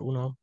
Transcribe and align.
uno. 0.00 0.36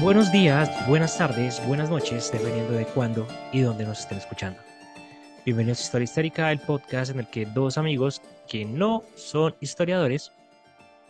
Buenos 0.00 0.30
días, 0.30 0.70
buenas 0.86 1.18
tardes, 1.18 1.60
buenas 1.66 1.90
noches, 1.90 2.30
dependiendo 2.32 2.72
de 2.72 2.86
cuándo 2.86 3.26
y 3.52 3.62
dónde 3.62 3.84
nos 3.84 4.00
estén 4.00 4.18
escuchando. 4.18 4.60
Bienvenidos 5.44 5.80
a 5.80 5.82
Historia 5.82 6.04
Histórica, 6.04 6.52
el 6.52 6.60
podcast 6.60 7.10
en 7.10 7.20
el 7.20 7.28
que 7.28 7.46
dos 7.46 7.78
amigos 7.78 8.22
que 8.46 8.64
no 8.64 9.02
son 9.16 9.54
historiadores 9.60 10.32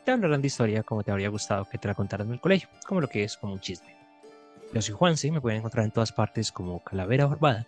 te 0.04 0.12
hablarán 0.12 0.40
de 0.40 0.46
historia 0.46 0.82
como 0.82 1.02
te 1.02 1.10
habría 1.10 1.28
gustado 1.28 1.66
que 1.66 1.76
te 1.76 1.86
la 1.86 1.94
contaran 1.94 2.28
en 2.28 2.34
el 2.34 2.40
colegio, 2.40 2.68
como 2.86 3.02
lo 3.02 3.08
que 3.08 3.24
es 3.24 3.36
como 3.36 3.52
un 3.52 3.60
chisme. 3.60 3.94
Yo 4.72 4.80
soy 4.80 4.94
Juanse, 4.94 5.30
me 5.30 5.40
pueden 5.40 5.58
encontrar 5.58 5.84
en 5.84 5.90
todas 5.90 6.12
partes 6.12 6.50
como 6.50 6.82
Calavera 6.82 7.26
Barbada. 7.26 7.66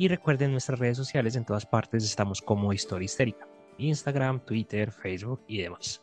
Y 0.00 0.08
recuerden 0.08 0.52
nuestras 0.52 0.78
redes 0.78 0.96
sociales, 0.96 1.36
en 1.36 1.44
todas 1.44 1.66
partes 1.66 2.04
estamos 2.04 2.40
como 2.40 2.72
Historia 2.72 3.04
Histérica. 3.04 3.46
Instagram, 3.76 4.40
Twitter, 4.46 4.90
Facebook 4.90 5.42
y 5.46 5.58
demás. 5.58 6.02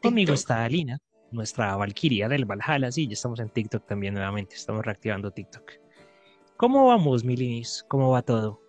Conmigo 0.00 0.32
está 0.32 0.62
Alina, 0.64 0.96
nuestra 1.32 1.74
Valkyria 1.74 2.28
del 2.28 2.44
Valhalla. 2.44 2.92
Sí, 2.92 3.08
ya 3.08 3.14
estamos 3.14 3.40
en 3.40 3.48
TikTok 3.48 3.84
también 3.84 4.14
nuevamente, 4.14 4.54
estamos 4.54 4.84
reactivando 4.84 5.32
TikTok. 5.32 5.72
¿Cómo 6.56 6.86
vamos, 6.86 7.24
Milinis? 7.24 7.84
¿Cómo 7.88 8.10
va 8.10 8.22
todo? 8.22 8.60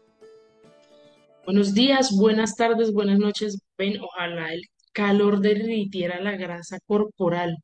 Buenos 1.46 1.76
días, 1.76 2.10
buenas 2.18 2.56
tardes, 2.56 2.92
buenas 2.92 3.20
noches. 3.20 3.62
Ven, 3.78 4.02
ojalá 4.02 4.52
el 4.56 4.64
calor 4.92 5.40
derritiera 5.40 6.20
la 6.20 6.36
grasa 6.36 6.80
corporal, 6.88 7.58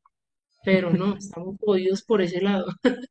pero 0.64 0.90
no, 0.90 1.16
estamos 1.16 1.56
jodidos 1.58 2.04
por 2.04 2.22
ese 2.22 2.40
lado. 2.40 2.66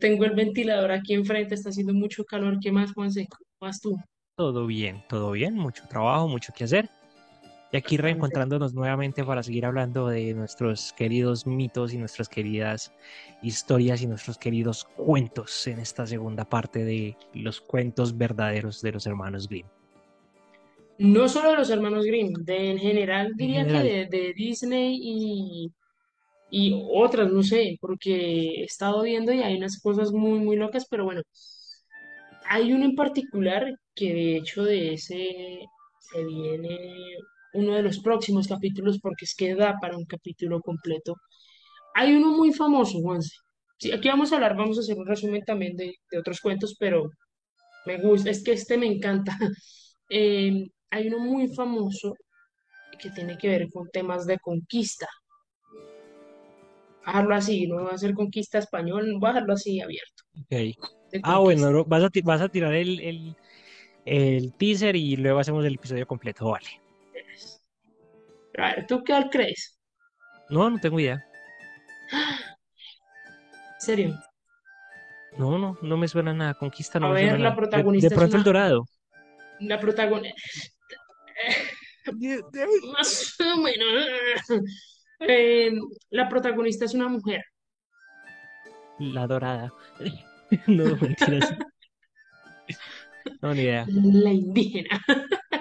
Tengo 0.00 0.24
el 0.24 0.34
ventilador 0.34 0.90
aquí 0.92 1.14
enfrente, 1.14 1.54
está 1.54 1.68
haciendo 1.68 1.92
mucho 1.92 2.24
calor. 2.24 2.58
¿Qué 2.60 2.72
más, 2.72 2.92
Juanse? 2.92 3.28
¿Cómo 3.28 3.44
vas 3.60 3.80
tú? 3.80 3.96
Todo 4.34 4.66
bien, 4.66 5.04
todo 5.08 5.32
bien, 5.32 5.54
mucho 5.54 5.84
trabajo, 5.86 6.26
mucho 6.26 6.52
que 6.56 6.64
hacer. 6.64 6.88
Y 7.72 7.76
aquí 7.76 7.96
reencontrándonos 7.96 8.74
nuevamente 8.74 9.22
para 9.22 9.42
seguir 9.42 9.64
hablando 9.64 10.08
de 10.08 10.34
nuestros 10.34 10.92
queridos 10.94 11.46
mitos 11.46 11.92
y 11.92 11.98
nuestras 11.98 12.28
queridas 12.28 12.92
historias 13.42 14.02
y 14.02 14.08
nuestros 14.08 14.38
queridos 14.38 14.84
cuentos 14.96 15.66
en 15.68 15.78
esta 15.78 16.06
segunda 16.06 16.44
parte 16.44 16.84
de 16.84 17.16
los 17.34 17.60
cuentos 17.60 18.16
verdaderos 18.16 18.82
de 18.82 18.92
los 18.92 19.06
hermanos 19.06 19.48
Grimm. 19.48 19.66
No 20.98 21.28
solo 21.28 21.50
de 21.50 21.56
los 21.58 21.70
hermanos 21.70 22.04
Grimm, 22.04 22.32
de 22.32 22.72
en 22.72 22.78
general 22.78 23.28
En 23.28 23.36
diría 23.36 23.66
que 23.66 24.06
de 24.10 24.32
Disney 24.34 24.98
y, 25.00 25.72
y 26.50 26.82
otras, 26.92 27.30
no 27.32 27.42
sé, 27.42 27.76
porque 27.80 28.62
he 28.62 28.64
estado 28.64 29.02
viendo 29.02 29.32
y 29.32 29.42
hay 29.42 29.56
unas 29.56 29.80
cosas 29.80 30.12
muy, 30.12 30.40
muy 30.40 30.56
locas, 30.56 30.86
pero 30.90 31.04
bueno, 31.04 31.22
hay 32.48 32.72
uno 32.72 32.84
en 32.84 32.94
particular 32.94 33.66
que 33.94 34.12
de 34.14 34.36
hecho 34.36 34.64
de 34.64 34.94
ese 34.94 35.60
se 35.98 36.24
viene 36.24 36.78
uno 37.54 37.74
de 37.74 37.82
los 37.82 38.00
próximos 38.00 38.48
capítulos 38.48 38.98
porque 39.00 39.24
es 39.24 39.34
que 39.34 39.54
da 39.54 39.76
para 39.80 39.96
un 39.96 40.04
capítulo 40.06 40.60
completo. 40.60 41.16
Hay 41.94 42.14
uno 42.14 42.32
muy 42.36 42.52
famoso, 42.52 43.00
Juanse. 43.00 43.36
Aquí 43.94 44.08
vamos 44.08 44.32
a 44.32 44.36
hablar, 44.36 44.56
vamos 44.56 44.78
a 44.78 44.82
hacer 44.82 44.98
un 44.98 45.06
resumen 45.06 45.42
también 45.44 45.76
de, 45.76 45.94
de 46.10 46.18
otros 46.18 46.40
cuentos, 46.40 46.76
pero 46.78 47.10
me 47.86 47.98
gusta, 47.98 48.30
es 48.30 48.44
que 48.44 48.52
este 48.54 48.78
me 48.78 48.86
encanta. 48.86 49.38
Eh, 50.12 50.68
hay 50.90 51.08
uno 51.08 51.20
muy 51.20 51.54
famoso 51.54 52.14
que 53.00 53.10
tiene 53.10 53.38
que 53.38 53.48
ver 53.48 53.68
con 53.72 53.88
temas 53.90 54.26
de 54.26 54.38
conquista. 54.38 55.08
Dejarlo 57.06 57.34
así, 57.34 57.66
no 57.66 57.84
va 57.84 57.90
a 57.92 57.98
ser 57.98 58.14
conquista 58.14 58.58
español, 58.58 59.14
voy 59.18 59.30
a 59.30 59.32
dejarlo 59.34 59.54
así 59.54 59.80
abierto, 59.80 60.22
ok. 60.42 60.50
de 60.50 61.20
Ah, 61.22 61.38
bueno, 61.38 61.84
vas 61.84 62.04
a, 62.04 62.10
ti- 62.10 62.20
vas 62.22 62.40
a 62.40 62.48
tirar 62.48 62.74
el, 62.74 63.00
el, 63.00 63.36
el 64.04 64.52
teaser 64.54 64.96
y 64.96 65.16
luego 65.16 65.38
hacemos 65.38 65.64
el 65.64 65.74
episodio 65.74 66.06
completo, 66.06 66.50
vale. 66.50 66.66
A 68.58 68.74
ver, 68.74 68.86
¿tú 68.86 69.02
qué 69.02 69.14
crees? 69.30 69.78
No, 70.50 70.68
no 70.70 70.78
tengo 70.78 70.98
idea. 71.00 71.24
¿En 72.12 73.80
serio? 73.80 74.20
No, 75.38 75.56
no, 75.58 75.78
no 75.80 75.96
me 75.96 76.08
suena 76.08 76.34
nada. 76.34 76.54
Conquista 76.54 76.98
no 76.98 77.06
A 77.06 77.12
me 77.12 77.18
suena 77.18 77.32
ver, 77.32 77.40
la 77.40 77.50
nada. 77.50 77.50
De, 77.50 77.56
de 77.56 77.68
protagonista 77.68 78.06
es 78.08 78.12
pronto 78.14 78.36
el 78.36 78.44
Dorado. 78.44 78.86
la 79.60 79.80
protagonista, 79.80 80.36
más 82.92 83.36
o 83.40 83.60
menos. 83.60 84.06
Eh, 85.20 85.70
la 86.10 86.28
protagonista 86.28 86.84
es 86.84 86.94
una 86.94 87.08
mujer. 87.08 87.42
La 88.98 89.26
Dorada. 89.26 89.72
No. 90.66 90.84
No, 93.40 93.54
ni 93.54 93.62
idea. 93.62 93.86
La 93.88 94.32
indígena. 94.32 95.00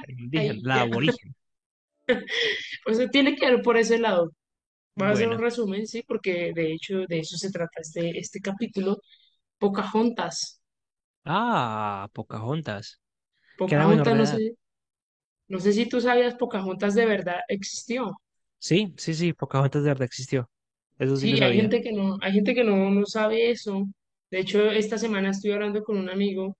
El 0.07 0.19
indígena, 0.19 0.59
la 0.63 0.81
aborigen. 0.81 1.35
Pues 2.83 3.11
tiene 3.11 3.35
que 3.35 3.51
ver 3.51 3.61
por 3.61 3.77
ese 3.77 3.99
lado. 3.99 4.31
Voy 4.95 5.07
a 5.07 5.11
hacer 5.11 5.29
un 5.29 5.39
resumen, 5.39 5.87
sí, 5.87 6.03
porque 6.07 6.51
de 6.53 6.73
hecho 6.73 7.05
de 7.07 7.19
eso 7.19 7.37
se 7.37 7.51
trata 7.51 7.81
este, 7.81 8.17
este 8.17 8.39
capítulo. 8.41 8.97
Pocahontas. 9.59 10.61
Ah, 11.23 12.09
Pocahontas. 12.13 12.99
Pocahontas, 13.57 14.15
no 14.15 14.25
sé, 14.25 14.55
no 15.47 15.59
sé 15.59 15.73
si 15.73 15.87
tú 15.87 16.01
sabías, 16.01 16.35
Pocahontas 16.35 16.95
de 16.95 17.05
verdad 17.05 17.39
existió. 17.47 18.19
Sí, 18.59 18.93
sí, 18.97 19.13
sí, 19.13 19.33
Pocahontas 19.33 19.83
de 19.83 19.89
verdad 19.89 20.05
existió. 20.05 20.49
Eso 20.97 21.17
sí 21.17 21.27
Sí, 21.27 21.39
hay 21.41 21.53
sabía. 21.53 21.55
gente 21.55 21.81
que 21.81 21.91
no, 21.91 22.17
hay 22.21 22.31
gente 22.33 22.53
que 22.55 22.63
no, 22.63 22.89
no 22.91 23.05
sabe 23.05 23.51
eso. 23.51 23.85
De 24.31 24.39
hecho, 24.39 24.69
esta 24.71 24.97
semana 24.97 25.31
estoy 25.31 25.51
hablando 25.51 25.83
con 25.83 25.97
un 25.97 26.09
amigo. 26.09 26.55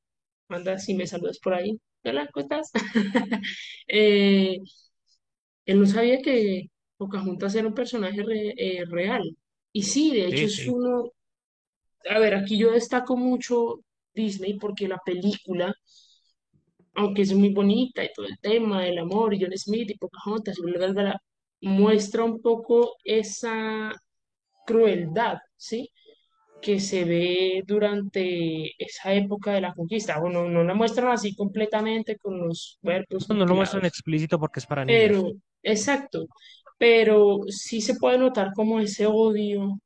Manda 0.50 0.80
si 0.80 0.96
me 0.96 1.08
saludas 1.08 1.40
por 1.40 1.54
ahí. 1.54 1.80
Hola, 2.04 2.30
¿cómo 2.34 2.44
estás? 2.46 2.72
Eh, 3.88 4.60
él 5.66 5.80
no 5.80 5.86
sabía 5.86 6.22
que 6.22 6.66
Pocahontas 6.98 7.56
era 7.56 7.68
un 7.68 7.74
personaje 7.74 8.22
re- 8.24 8.54
eh, 8.58 8.84
real. 8.90 9.24
Y 9.74 9.84
sí, 9.84 10.12
de 10.14 10.28
hecho 10.28 10.46
Sí, 10.46 10.48
es 10.48 10.66
sí. 10.66 10.68
uno, 10.68 11.12
a 12.10 12.20
ver, 12.20 12.36
aquí 12.36 12.58
yo 12.58 12.72
destaco 12.72 13.16
mucho 13.18 13.82
Disney 14.14 14.58
porque 14.60 14.88
la 14.88 15.00
película, 15.06 15.74
aunque 16.96 17.22
es 17.24 17.34
muy 17.34 17.54
bonita 17.54 18.04
y 18.04 18.10
todo 18.14 18.26
el 18.28 18.38
tema 18.40 18.84
del 18.84 18.98
amor, 19.00 19.34
y 19.34 19.42
John 19.42 19.58
Smith 19.58 19.90
y 19.92 19.98
Pocahontas, 19.98 20.58
y 20.60 20.62
bla, 20.64 20.88
bla, 20.92 21.22
muestra 21.62 22.24
un 22.24 22.42
poco 22.42 22.96
esa 23.04 23.94
crueldad, 24.66 25.38
¿sí? 25.56 25.90
que 26.62 26.80
se 26.80 27.06
ve 27.06 27.64
durante 27.66 28.72
esa 28.84 29.14
época 29.14 29.54
de 29.54 29.62
la 29.62 29.74
conquista. 29.74 30.20
Bueno, 30.20 30.48
no 30.50 30.64
la 30.64 30.74
muestran 30.74 31.10
así 31.10 31.36
completamente 31.36 32.18
con 32.18 32.40
los 32.40 32.78
cuerpos 32.82 33.30
No, 33.30 33.36
no 33.36 33.46
lo 33.46 33.56
muestran 33.56 33.86
explícito 33.86 34.40
porque 34.40 34.60
es 34.60 34.66
para 34.66 34.84
niños. 34.86 35.02
pero, 35.02 35.32
exacto, 35.64 36.28
pero 36.78 37.40
sí 37.48 37.82
se 37.82 37.96
puede 37.96 38.18
notar 38.18 38.52
como 38.54 38.80
ese 38.80 39.06
odio 39.06 39.80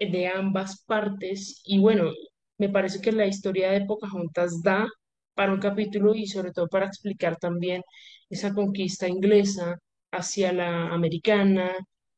de 0.00 0.28
ambas 0.28 0.84
partes 0.86 1.60
y 1.64 1.78
bueno, 1.78 2.10
me 2.58 2.68
parece 2.68 3.00
que 3.00 3.12
la 3.12 3.26
historia 3.26 3.70
de 3.72 3.84
Pocahontas 3.84 4.62
da 4.62 4.86
para 5.34 5.52
un 5.52 5.60
capítulo 5.60 6.14
y 6.14 6.26
sobre 6.26 6.52
todo 6.52 6.68
para 6.68 6.86
explicar 6.86 7.36
también 7.36 7.82
esa 8.30 8.52
conquista 8.52 9.08
inglesa 9.08 9.78
hacia 10.12 10.52
la 10.52 10.88
americana, 10.90 11.72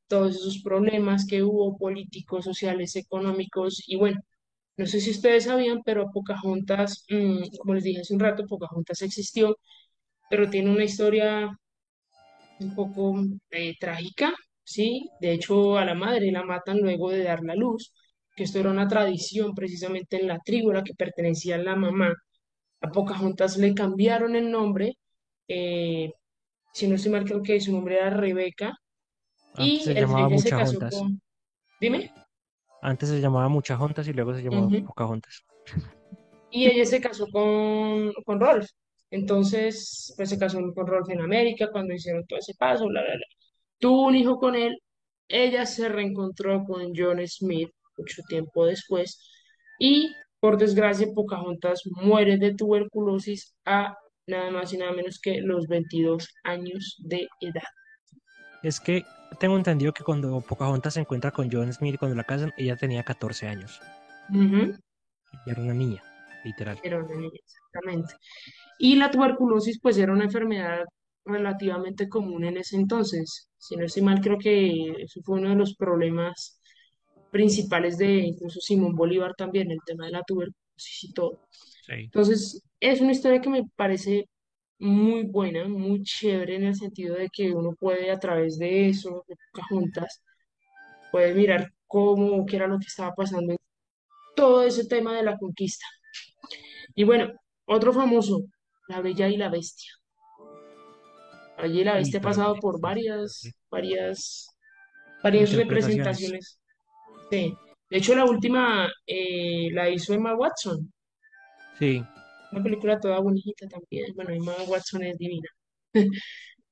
todos 0.09 0.37
esos 0.37 0.63
problemas 0.63 1.27
que 1.27 1.43
hubo 1.43 1.77
políticos, 1.79 2.45
sociales, 2.45 2.97
económicos 2.97 3.83
y 3.87 3.97
bueno, 3.97 4.21
no 4.77 4.87
sé 4.87 5.01
si 5.01 5.11
ustedes 5.11 5.45
sabían, 5.45 5.83
pero 5.85 6.11
Pocahontas, 6.13 7.05
mm, 7.11 7.59
como 7.59 7.75
les 7.75 7.85
dije 7.85 8.01
hace 8.03 8.15
un 8.15 8.21
rato, 8.21 8.47
Pocahontas 8.47 9.03
existió, 9.03 9.59
pero 10.31 10.51
tiene 10.51 10.71
una 10.73 10.85
historia 10.85 11.51
un 12.61 12.75
poco 12.75 13.15
eh, 13.51 13.77
trágica, 13.79 14.33
¿sí? 14.65 15.11
De 15.21 15.33
hecho, 15.33 15.77
a 15.79 15.85
la 15.85 15.95
madre 15.95 16.31
la 16.33 16.45
matan 16.45 16.79
luego 16.81 17.11
de 17.11 17.23
dar 17.25 17.43
la 17.43 17.55
luz, 17.55 17.93
que 18.37 18.45
esto 18.45 18.59
era 18.61 18.71
una 18.71 18.89
tradición 18.89 19.55
precisamente 19.55 20.21
en 20.21 20.29
la 20.29 20.39
tribu 20.41 20.71
a 20.71 20.75
la 20.75 20.85
que 20.85 20.95
pertenecía 20.95 21.59
la 21.59 21.77
mamá. 21.77 22.15
A 22.83 22.91
Pocahontas 22.91 23.57
le 23.59 23.75
cambiaron 23.75 24.37
el 24.37 24.51
nombre, 24.51 24.95
eh, 25.49 26.13
si 26.73 26.89
no 26.89 26.95
estoy 26.97 27.13
mal, 27.13 27.25
creo 27.25 27.43
que 27.43 27.61
su 27.61 27.73
nombre 27.73 27.97
era 27.97 28.11
Rebeca, 28.11 28.73
Antes 29.55 29.67
y 29.67 29.81
se 29.81 29.91
el- 29.91 29.97
llamaba 29.97 30.29
se 30.39 30.51
casó 30.51 30.79
Muchahontas. 30.79 30.95
con, 30.95 31.21
dime, 31.81 32.11
Antes 32.83 33.09
se 33.11 33.21
llamaba 33.21 33.49
Muchahontas 33.49 34.09
y 34.09 34.13
luego 34.13 34.35
se 34.35 34.43
llamó 34.43 34.67
Ujú. 34.67 34.87
Pocahontas. 34.87 35.45
Y 36.51 36.67
ella 36.67 36.85
se 36.85 37.01
casó 37.01 37.27
con, 37.29 38.13
con 38.25 38.41
Rolf. 38.41 38.67
Entonces, 39.11 40.13
pues 40.17 40.29
se 40.31 40.39
casó 40.39 40.59
con 40.75 40.87
Rolf 40.87 41.09
en 41.11 41.21
América 41.21 41.69
cuando 41.71 41.95
hicieron 41.95 42.25
todo 42.27 42.39
ese 42.39 42.55
paso, 42.59 42.87
bla, 42.87 43.03
bla, 43.03 43.11
bla. 43.15 43.27
Tuvo 43.79 44.07
un 44.07 44.15
hijo 44.15 44.39
con 44.39 44.55
él, 44.55 44.79
ella 45.29 45.67
se 45.67 45.89
reencontró 45.89 46.65
con 46.65 46.93
John 46.97 47.27
Smith 47.27 47.71
mucho 47.97 48.23
tiempo 48.29 48.67
después 48.67 49.21
y 49.79 50.15
por 50.41 50.57
desgracia 50.59 51.07
Pocahontas 51.15 51.83
muere 51.87 52.39
de 52.39 52.55
tuberculosis 52.55 53.55
a 53.65 53.95
nada 54.27 54.51
más 54.51 54.73
y 54.73 54.79
nada 54.79 54.93
menos 54.93 55.21
que 55.21 55.41
los 55.41 55.67
22 55.67 56.29
años 56.45 56.97
de 57.01 57.29
edad. 57.41 57.63
Es 58.63 58.81
que 58.81 59.05
tengo 59.39 59.57
entendido 59.57 59.93
que 59.93 60.05
cuando 60.05 60.41
Pocahontas 60.41 60.95
se 60.95 61.01
encuentra 61.01 61.31
con 61.31 61.51
John 61.51 61.73
Smith 61.73 61.97
cuando 61.99 62.17
la 62.17 62.25
casan, 62.25 62.53
ella 62.59 62.77
tenía 62.77 63.03
14 63.03 63.47
años. 63.49 63.81
Ujú. 64.31 64.75
Y 65.47 65.51
era 65.51 65.63
una 65.63 65.75
niña. 65.75 66.03
literal. 66.45 66.79
Era 66.83 66.99
una 66.99 67.15
niña, 67.17 67.39
exactamente. 67.45 68.15
Y 68.79 68.97
la 68.97 69.11
tuberculosis, 69.11 69.79
pues, 69.81 69.99
era 69.99 70.13
una 70.13 70.25
enfermedad 70.25 70.85
relativamente 71.25 72.09
común 72.09 72.45
en 72.45 72.57
ese 72.57 72.77
entonces. 72.77 73.51
Si 73.59 73.77
no 73.77 73.85
estoy 73.85 74.03
mal, 74.03 74.21
creo 74.21 74.39
que 74.39 74.73
eso 75.03 75.21
fue 75.23 75.39
uno 75.39 75.51
de 75.51 75.57
los 75.57 75.77
problemas 75.77 76.61
principales 77.31 77.99
de 77.99 78.15
incluso 78.15 78.61
Simón 78.61 78.95
Bolívar 78.95 79.35
también, 79.37 79.71
el 79.71 79.81
tema 79.85 80.07
de 80.07 80.13
la 80.13 80.23
tuberculosis 80.23 81.05
y 81.05 81.13
todo. 81.13 81.41
Sí. 81.91 82.05
Entonces, 82.05 82.63
es 82.79 83.01
una 83.01 83.13
historia 83.13 83.41
que 83.41 83.51
me 83.51 83.65
parece 83.77 84.29
muy 84.79 85.25
buena, 85.25 85.69
muy 85.69 86.03
chévere 86.03 86.57
en 86.57 86.65
el 86.65 86.75
sentido 86.75 87.17
de 87.17 87.29
que 87.31 87.53
uno 87.53 87.75
puede 87.79 88.11
a 88.11 88.19
través 88.19 88.59
de 88.59 88.89
eso, 88.89 89.25
de 89.29 89.37
juntas, 89.69 90.23
puede 91.11 91.35
mirar 91.35 91.73
cómo, 91.87 92.47
qué 92.47 92.57
era 92.57 92.67
lo 92.69 92.79
que 92.79 92.87
estaba 92.87 93.15
pasando 93.15 93.53
en 93.53 93.59
todo 94.37 94.63
ese 94.63 94.87
tema 94.87 95.15
de 95.17 95.25
la 95.25 95.37
conquista. 95.37 95.85
Y 96.95 97.05
bueno, 97.05 97.33
otro 97.67 97.93
famoso, 97.93 98.45
La 98.89 99.01
Bella 99.01 99.29
y 99.29 99.37
la 99.37 99.49
Bestia. 99.49 99.93
La 101.57 101.65
Bella 101.65 101.81
y 101.81 101.85
la 101.85 101.95
Bestia 101.97 102.21
ha 102.21 102.23
pasado 102.23 102.55
por 102.57 102.81
varias, 102.81 103.43
varias, 103.71 104.49
varias 105.23 105.53
representaciones. 105.53 106.59
Sí. 107.31 107.55
De 107.91 107.99
hecho, 107.99 108.15
la 108.15 108.25
última 108.25 108.89
eh, 109.07 109.69
la 109.73 109.91
hizo 109.91 110.15
Emma 110.15 110.35
Watson, 110.35 110.91
Sí, 111.81 112.05
una 112.53 112.63
película 112.63 113.01
toda 113.01 113.21
bonita 113.21 113.67
también. 113.69 114.13
Bueno, 114.15 114.31
Emma 114.33 114.55
Watson 114.67 115.03
es 115.05 115.19
divina. 115.19 115.49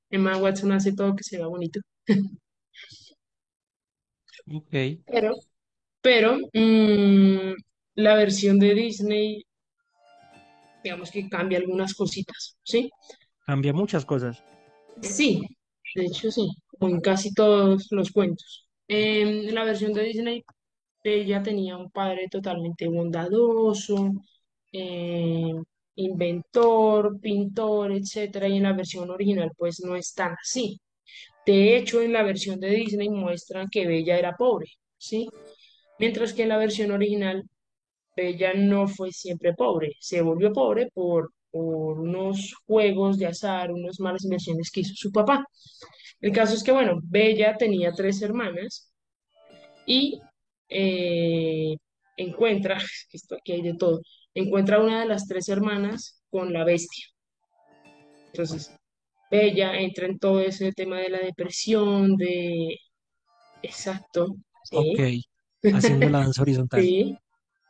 Emma 0.09 0.37
Watson 0.37 0.71
hace 0.71 0.93
todo 0.93 1.15
que 1.15 1.23
se 1.23 1.37
vea 1.37 1.47
bonito. 1.47 1.79
ok. 4.51 4.73
Pero, 5.05 5.35
pero 6.01 6.37
mm, 6.53 7.53
la 7.95 8.15
versión 8.15 8.59
de 8.59 8.73
Disney, 8.73 9.43
digamos 10.83 11.11
que 11.11 11.29
cambia 11.29 11.59
algunas 11.59 11.93
cositas, 11.93 12.57
¿sí? 12.63 12.89
Cambia 13.45 13.73
muchas 13.73 14.05
cosas. 14.05 14.43
Sí, 15.01 15.41
de 15.95 16.05
hecho 16.05 16.31
sí, 16.31 16.47
como 16.77 16.95
en 16.95 17.01
casi 17.01 17.33
todos 17.33 17.87
los 17.91 18.11
cuentos. 18.11 18.67
En 18.87 19.53
la 19.53 19.63
versión 19.63 19.93
de 19.93 20.03
Disney, 20.03 20.43
ella 21.03 21.43
tenía 21.43 21.77
un 21.77 21.91
padre 21.91 22.27
totalmente 22.29 22.87
bondadoso, 22.87 24.11
eh, 24.71 25.53
inventor, 25.95 27.19
pintor, 27.19 27.91
etcétera, 27.93 28.47
y 28.47 28.57
en 28.57 28.63
la 28.63 28.73
versión 28.73 29.09
original 29.09 29.51
pues 29.57 29.81
no 29.81 29.95
es 29.95 30.13
tan 30.13 30.33
así. 30.33 30.79
De 31.45 31.77
hecho, 31.77 32.01
en 32.01 32.13
la 32.13 32.23
versión 32.23 32.59
de 32.59 32.69
Disney 32.71 33.09
muestran 33.09 33.67
que 33.71 33.87
Bella 33.87 34.17
era 34.19 34.35
pobre, 34.37 34.67
¿sí? 34.97 35.27
Mientras 35.99 36.33
que 36.33 36.43
en 36.43 36.49
la 36.49 36.57
versión 36.57 36.91
original 36.91 37.43
Bella 38.15 38.53
no 38.53 38.87
fue 38.87 39.11
siempre 39.11 39.53
pobre, 39.53 39.93
se 39.99 40.21
volvió 40.21 40.53
pobre 40.53 40.89
por, 40.93 41.31
por 41.51 41.99
unos 41.99 42.55
juegos 42.67 43.17
de 43.17 43.27
azar, 43.27 43.71
unas 43.71 43.99
malas 43.99 44.23
inversiones 44.25 44.71
que 44.71 44.81
hizo 44.81 44.93
su 44.95 45.11
papá. 45.11 45.45
El 46.21 46.31
caso 46.33 46.53
es 46.55 46.63
que, 46.63 46.71
bueno, 46.71 46.99
Bella 47.03 47.55
tenía 47.57 47.91
tres 47.93 48.21
hermanas 48.21 48.91
y 49.85 50.19
eh, 50.69 51.75
encuentra, 52.17 52.77
esto 53.13 53.35
aquí 53.35 53.53
hay 53.53 53.61
de 53.61 53.75
todo, 53.75 54.01
encuentra 54.33 54.79
una 54.79 55.01
de 55.01 55.07
las 55.07 55.27
tres 55.27 55.49
hermanas 55.49 56.21
con 56.29 56.53
la 56.53 56.63
bestia. 56.63 57.05
Entonces, 58.27 58.75
Bella 59.31 59.79
entra 59.79 60.05
en 60.05 60.19
todo 60.19 60.41
ese 60.41 60.71
tema 60.71 60.99
de 60.99 61.09
la 61.09 61.19
depresión, 61.19 62.15
de... 62.15 62.77
Exacto, 63.61 64.35
Ok. 64.71 64.99
Haciendo 65.73 66.09
la 66.09 66.19
danza 66.19 66.41
horizontal. 66.41 66.81
sí, 66.83 67.17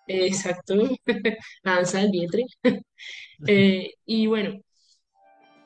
exacto, 0.08 0.76
la 1.64 1.76
danza 1.76 2.00
del 2.02 2.12
vientre. 2.12 2.46
Eh, 3.48 3.94
y 4.06 4.28
bueno, 4.28 4.60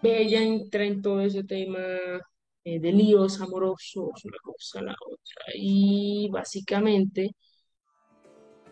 Bella 0.04 0.44
entra 0.44 0.86
en 0.86 1.02
todo 1.02 1.22
ese 1.22 1.44
tema 1.44 1.80
eh, 2.64 2.80
de 2.80 2.92
líos 2.92 3.42
amorosos, 3.42 4.12
una 4.26 4.38
cosa, 4.44 4.82
la 4.84 4.92
otra. 4.94 5.54
Y 5.56 6.30
básicamente, 6.32 7.32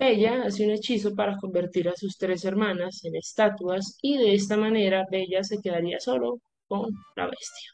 Bella 0.01 0.41
hace 0.47 0.65
un 0.65 0.71
hechizo 0.71 1.13
para 1.13 1.37
convertir 1.37 1.87
a 1.87 1.95
sus 1.95 2.17
tres 2.17 2.43
hermanas 2.43 3.01
en 3.03 3.15
estatuas 3.15 3.99
y 4.01 4.17
de 4.17 4.33
esta 4.33 4.57
manera 4.57 5.05
Bella 5.11 5.43
se 5.43 5.61
quedaría 5.61 5.99
solo 5.99 6.39
con 6.67 6.89
la 7.15 7.27
bestia. 7.27 7.69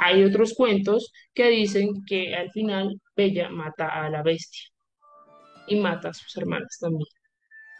Hay 0.00 0.24
otros 0.24 0.54
cuentos 0.54 1.12
que 1.32 1.48
dicen 1.48 2.02
que 2.04 2.34
al 2.34 2.50
final 2.50 3.00
Bella 3.16 3.48
mata 3.48 3.86
a 3.86 4.10
la 4.10 4.24
bestia 4.24 4.64
y 5.68 5.76
mata 5.76 6.08
a 6.08 6.14
sus 6.14 6.36
hermanas 6.36 6.78
también. 6.80 7.06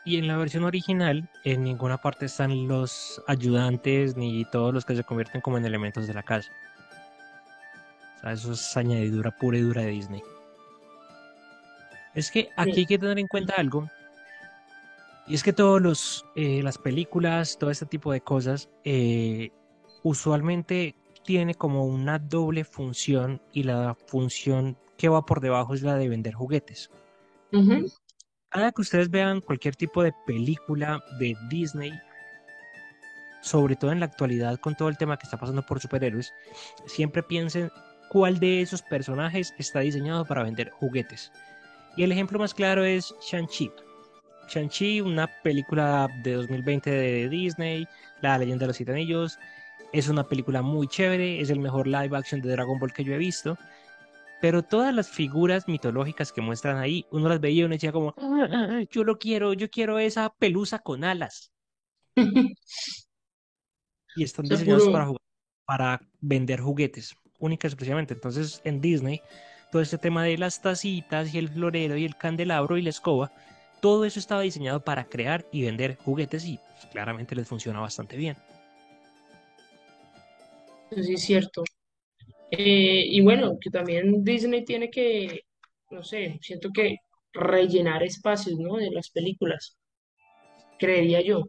Y 0.05 0.19
en 0.19 0.29
la 0.29 0.37
versión 0.37 0.63
original, 0.63 1.29
en 1.43 1.65
ninguna 1.65 1.97
parte 1.99 2.27
están 2.27 2.69
los 2.69 3.21
ayudantes 3.27 4.17
ni 4.17 4.45
todos 4.53 4.73
los 4.73 4.85
que 4.85 4.95
se 4.95 5.03
convierten 5.03 5.41
como 5.41 5.59
en 5.59 5.65
elementos 5.65 6.07
de 6.07 6.15
la 6.15 6.23
casa. 6.23 6.53
O 8.19 8.21
sea, 8.21 8.31
eso 8.31 8.53
es 8.53 8.77
añadidura 8.77 9.37
pura 9.37 9.59
y 9.59 9.63
dura 9.63 9.83
de 9.83 9.89
Disney. 9.89 10.23
Es 12.17 12.31
que 12.33 12.49
aquí 12.57 12.73
Sí. 12.73 12.81
hay 12.81 12.87
que 12.87 12.99
tener 12.99 13.19
en 13.19 13.29
cuenta 13.29 13.55
algo, 13.59 13.89
y 15.29 15.35
es 15.35 15.43
que 15.43 15.53
todos 15.53 15.81
los 15.83 16.25
eh, 16.35 16.63
las 16.63 16.79
películas, 16.79 17.59
todo 17.59 17.71
este 17.71 17.87
tipo 17.87 18.11
de 18.11 18.21
cosas, 18.23 18.69
eh, 18.85 19.51
usualmente 20.03 20.95
tiene 21.25 21.55
como 21.55 21.85
una 21.85 22.19
doble 22.19 22.65
función, 22.65 23.41
y 23.53 23.65
la 23.65 23.95
función 24.07 24.77
que 24.97 25.09
va 25.11 25.27
por 25.27 25.41
debajo 25.41 25.75
es 25.75 25.83
la 25.83 25.97
de 25.97 26.09
vender 26.09 26.33
juguetes. 26.35 26.91
Ujú. 27.53 27.93
Cada 28.49 28.73
que 28.73 28.81
ustedes 28.81 29.11
vean 29.11 29.41
cualquier 29.43 29.77
tipo 29.77 30.03
de 30.03 30.15
película 30.27 31.03
de 31.19 31.37
Disney, 31.51 31.93
sobre 33.43 33.77
todo 33.77 33.93
en 33.93 34.01
la 34.01 34.07
actualidad 34.07 34.59
con 34.59 34.75
todo 34.75 34.89
el 34.89 34.97
tema 34.97 35.19
que 35.19 35.25
está 35.25 35.37
pasando 35.37 35.67
por 35.67 35.81
superhéroes, 35.81 36.33
siempre 36.87 37.23
piensen 37.23 37.71
cuál 38.09 38.39
de 38.39 38.63
esos 38.63 38.81
personajes 38.81 39.53
está 39.59 39.81
diseñado 39.81 40.25
para 40.25 40.45
vender 40.45 40.71
juguetes. 40.71 41.31
Y 41.97 42.03
el 42.03 42.13
ejemplo 42.13 42.39
más 42.39 42.55
claro 42.55 42.85
es 42.85 43.15
Shang-Chi. 43.21 43.71
Shang-Chi, 44.49 45.01
una 45.01 45.29
película 45.43 46.09
de 46.23 46.35
2020 46.35 46.91
de 46.91 47.29
Disney, 47.29 47.87
La 48.23 48.39
leyenda 48.39 48.65
de 48.65 48.69
los 48.69 48.77
siete 48.77 48.93
anillos, 48.93 49.39
es 49.93 50.09
una 50.09 50.25
película 50.29 50.63
muy 50.63 50.89
chévere, 50.89 51.41
es 51.41 51.51
el 51.51 51.61
mejor 51.61 51.87
live 51.87 52.17
action 52.17 52.41
de 52.41 52.51
Dragon 52.51 52.79
Ball 52.79 52.93
que 52.93 53.05
yo 53.05 53.15
he 53.15 53.19
visto. 53.19 53.59
Pero 54.41 54.63
todas 54.63 54.95
las 54.95 55.09
figuras 55.11 55.69
mitológicas 55.69 56.33
que 56.33 56.43
muestran 56.43 56.79
ahí, 56.79 57.07
uno 57.13 57.29
las 57.29 57.41
veía 57.41 57.63
y 57.63 57.65
uno 57.65 57.75
decía 57.75 57.93
como, 57.93 58.15
"Ah, 58.19 58.49
ah, 58.53 58.69
ah, 58.81 58.83
yo 58.91 59.05
lo 59.05 59.19
quiero, 59.19 59.53
yo 59.55 59.71
quiero 59.71 59.99
esa 59.99 60.31
pelusa 60.39 60.81
con 60.81 61.05
alas. 61.05 61.53
Y 64.15 64.25
están 64.25 64.49
diseñados 64.49 64.89
para, 64.89 65.07
jugar- 65.07 65.23
para 65.67 66.01
vender 66.21 66.61
juguetes, 66.61 67.15
única 67.39 67.67
y 67.67 67.69
exclusivamente. 67.71 68.15
Entonces, 68.15 68.61
en 68.65 68.81
Disney, 68.81 69.21
todo 69.71 69.83
este 69.83 69.99
tema 69.99 70.25
de 70.25 70.39
las 70.39 70.61
tacitas 70.63 71.35
y 71.35 71.39
el 71.39 71.49
florero 71.49 71.97
y 71.97 72.05
el 72.05 72.17
candelabro 72.17 72.77
y 72.77 72.83
la 72.83 72.91
escoba, 72.91 73.33
todo 73.81 74.05
eso 74.05 74.19
estaba 74.19 74.43
diseñado 74.43 74.81
para 74.81 75.05
crear 75.05 75.47
y 75.53 75.63
vender 75.63 75.97
juguetes 75.97 76.45
y 76.45 76.59
pues, 76.59 76.87
claramente 76.91 77.35
les 77.35 77.47
funciona 77.47 77.81
bastante 77.81 78.17
bien. 78.17 78.37
eso 80.91 81.03
sí 81.03 81.15
es 81.15 81.23
cierto. 81.23 81.63
Eh, 82.51 83.05
y 83.09 83.21
bueno, 83.23 83.59
que 83.61 83.71
también 83.71 84.23
Disney 84.25 84.65
tiene 84.65 84.91
que, 84.91 85.43
no 85.91 86.03
sé, 86.03 86.39
siento 86.43 86.71
que 86.73 86.97
rellenar 87.33 88.03
espacios, 88.03 88.59
¿no? 88.59 88.77
De 88.77 88.91
las 88.91 89.11
películas, 89.11 89.77
creería 90.79 91.21
yo. 91.23 91.45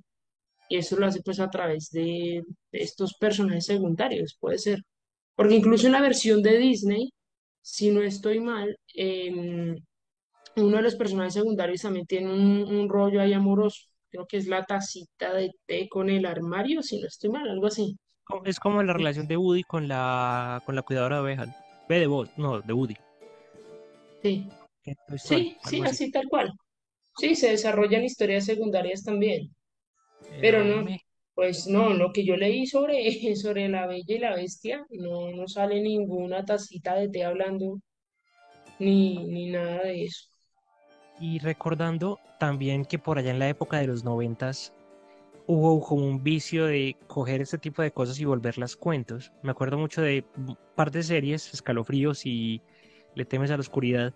Y 0.69 0.77
eso 0.77 0.97
lo 0.97 1.07
hace 1.07 1.21
pues 1.23 1.39
a 1.39 1.49
través 1.49 1.91
de, 1.91 2.43
estos 2.71 3.13
personajes 3.15 3.65
secundarios, 3.65 4.37
puede 4.39 4.57
ser. 4.57 4.83
Porque 5.35 5.55
incluso 5.55 5.87
en 5.87 5.93
la 5.93 6.01
versión 6.01 6.41
de 6.43 6.57
Disney, 6.57 7.11
si 7.67 7.91
no 7.91 8.01
estoy 8.01 8.39
mal, 8.39 8.77
em, 8.95 9.75
uno 10.55 10.77
de 10.77 10.83
los 10.83 10.95
personajes 10.95 11.33
secundarios 11.33 11.81
también 11.81 12.05
tiene 12.05 12.31
un, 12.33 12.63
un 12.63 12.89
rollo 12.89 13.19
ahí 13.21 13.33
amoroso. 13.33 13.81
Creo 14.09 14.25
que 14.25 14.37
es 14.37 14.47
la 14.47 14.63
tacita 14.63 15.33
de 15.33 15.51
té 15.65 15.89
con 15.89 16.09
el 16.09 16.25
armario, 16.25 16.81
si 16.81 17.01
no 17.01 17.07
estoy 17.07 17.29
mal, 17.29 17.49
algo 17.49 17.67
así. 17.67 17.97
Es 18.45 18.59
como 18.59 18.81
la 18.83 18.93
relación 18.93 19.27
de 19.27 19.35
Woody 19.35 19.63
con 19.63 19.89
la, 19.89 20.63
con 20.65 20.75
la 20.75 20.81
cuidadora 20.81 21.17
de 21.17 21.21
ovejas. 21.23 21.49
Ve 21.89 21.99
de 21.99 22.07
vos, 22.07 22.29
no, 22.37 22.61
de 22.61 22.73
Woody. 22.73 22.95
Sí, 24.23 24.49
sí, 24.85 24.95
sí, 25.17 25.57
así. 25.61 25.81
así 25.81 26.11
tal 26.11 26.27
cual. 26.29 26.53
Sí, 27.17 27.35
se 27.35 27.49
desarrollan 27.49 28.05
historias 28.05 28.45
secundarias 28.45 29.03
también. 29.03 29.53
Pero 30.39 30.63
no, 30.63 30.83
me, 30.83 31.01
pues 31.37 31.67
no, 31.67 31.93
lo 31.93 32.11
que 32.11 32.25
yo 32.25 32.35
leí 32.35 32.65
sobre, 32.65 33.35
sobre 33.35 33.69
la 33.69 33.85
Bella 33.85 34.15
y 34.15 34.17
la 34.17 34.35
Bestia, 34.35 34.83
no, 34.89 35.29
no 35.29 35.47
sale 35.47 35.79
ninguna 35.81 36.43
tacita 36.43 36.95
de 36.95 37.09
té 37.09 37.23
hablando, 37.23 37.79
ni, 38.79 39.23
ni 39.27 39.51
nada 39.51 39.83
de 39.83 40.05
eso. 40.05 40.29
Y 41.19 41.37
recordando 41.37 42.19
también 42.39 42.85
que 42.85 42.97
por 42.97 43.19
allá 43.19 43.29
en 43.29 43.37
la 43.37 43.49
época 43.49 43.77
de 43.77 43.85
los 43.85 44.03
noventas 44.03 44.73
hubo 45.45 45.79
como 45.79 46.07
un 46.07 46.23
vicio 46.23 46.65
de 46.65 46.95
coger 47.05 47.41
este 47.41 47.59
tipo 47.59 47.83
de 47.83 47.91
cosas 47.91 48.19
y 48.19 48.25
volverlas 48.25 48.75
cuentos. 48.75 49.31
Me 49.43 49.51
acuerdo 49.51 49.77
mucho 49.77 50.01
de 50.01 50.25
un 50.37 50.57
par 50.75 50.89
de 50.89 51.03
series, 51.03 51.53
Escalofríos 51.53 52.25
y 52.25 52.63
Le 53.13 53.25
temes 53.25 53.51
a 53.51 53.57
la 53.57 53.61
oscuridad. 53.61 54.15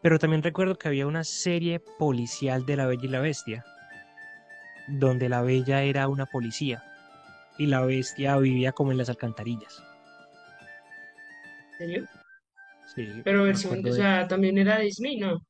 Pero 0.00 0.18
también 0.18 0.42
recuerdo 0.42 0.76
que 0.76 0.88
había 0.88 1.06
una 1.06 1.24
serie 1.24 1.78
policial 1.98 2.64
de 2.64 2.76
La 2.76 2.86
Bella 2.86 3.04
y 3.04 3.08
la 3.08 3.20
Bestia. 3.20 3.66
Donde 4.88 5.28
la 5.28 5.42
bella 5.42 5.82
era 5.82 6.08
una 6.08 6.26
policía 6.26 6.82
y 7.58 7.66
la 7.66 7.80
bestia 7.82 8.36
vivía 8.38 8.72
como 8.72 8.92
en 8.92 8.98
las 8.98 9.08
alcantarillas. 9.08 9.82
¿En 11.78 11.78
serio? 11.78 12.08
Sí, 12.94 13.08
Pero 13.24 13.44
versión, 13.44 13.72
acuerdo 13.74 13.90
o 13.90 13.94
de... 13.94 14.00
sea, 14.00 14.28
también 14.28 14.58
era 14.58 14.78
Disney, 14.78 15.16
¿no? 15.18 15.40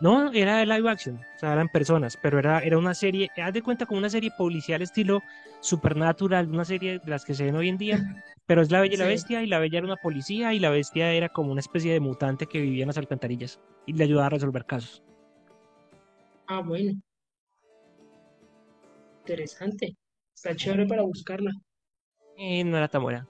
No, 0.00 0.32
era 0.32 0.58
de 0.58 0.66
live 0.66 0.88
action, 0.88 1.16
o 1.16 1.38
sea, 1.38 1.52
eran 1.54 1.68
personas, 1.68 2.16
pero 2.22 2.38
era, 2.38 2.60
era 2.60 2.78
una 2.78 2.94
serie, 2.94 3.30
haz 3.36 3.52
de 3.52 3.62
cuenta 3.62 3.84
como 3.84 3.98
una 3.98 4.10
serie 4.10 4.30
policial 4.36 4.80
estilo 4.80 5.22
Supernatural, 5.60 6.48
una 6.48 6.64
serie 6.64 7.00
de 7.00 7.10
las 7.10 7.24
que 7.24 7.34
se 7.34 7.44
ven 7.44 7.56
hoy 7.56 7.68
en 7.68 7.78
día, 7.78 7.98
pero 8.46 8.62
es 8.62 8.70
la 8.70 8.80
Bella 8.80 8.94
y 8.94 8.96
la. 8.96 9.06
Bestia, 9.06 9.42
y 9.42 9.48
la 9.48 9.58
Bella 9.58 9.78
era 9.78 9.86
una 9.86 9.96
policía, 9.96 10.54
y 10.54 10.60
la 10.60 10.70
Bestia 10.70 11.12
era 11.12 11.28
como 11.28 11.50
una 11.50 11.60
especie 11.60 11.92
de 11.92 11.98
mutante 12.00 12.46
que 12.46 12.60
vivía 12.60 12.84
en 12.84 12.88
las 12.88 12.98
alcantarillas 12.98 13.60
y 13.86 13.92
le 13.94 14.04
ayudaba 14.04 14.26
a 14.26 14.30
resolver 14.30 14.64
casos. 14.66 15.02
Ah, 16.46 16.60
bueno, 16.60 17.00
interesante. 19.28 19.96
Está 20.34 20.54
chévere 20.56 20.86
para 20.86 21.02
buscarla. 21.02 21.52
Eh, 22.38 22.64
no 22.64 22.78
era 22.78 22.88
tan 22.88 23.02
buena. 23.02 23.26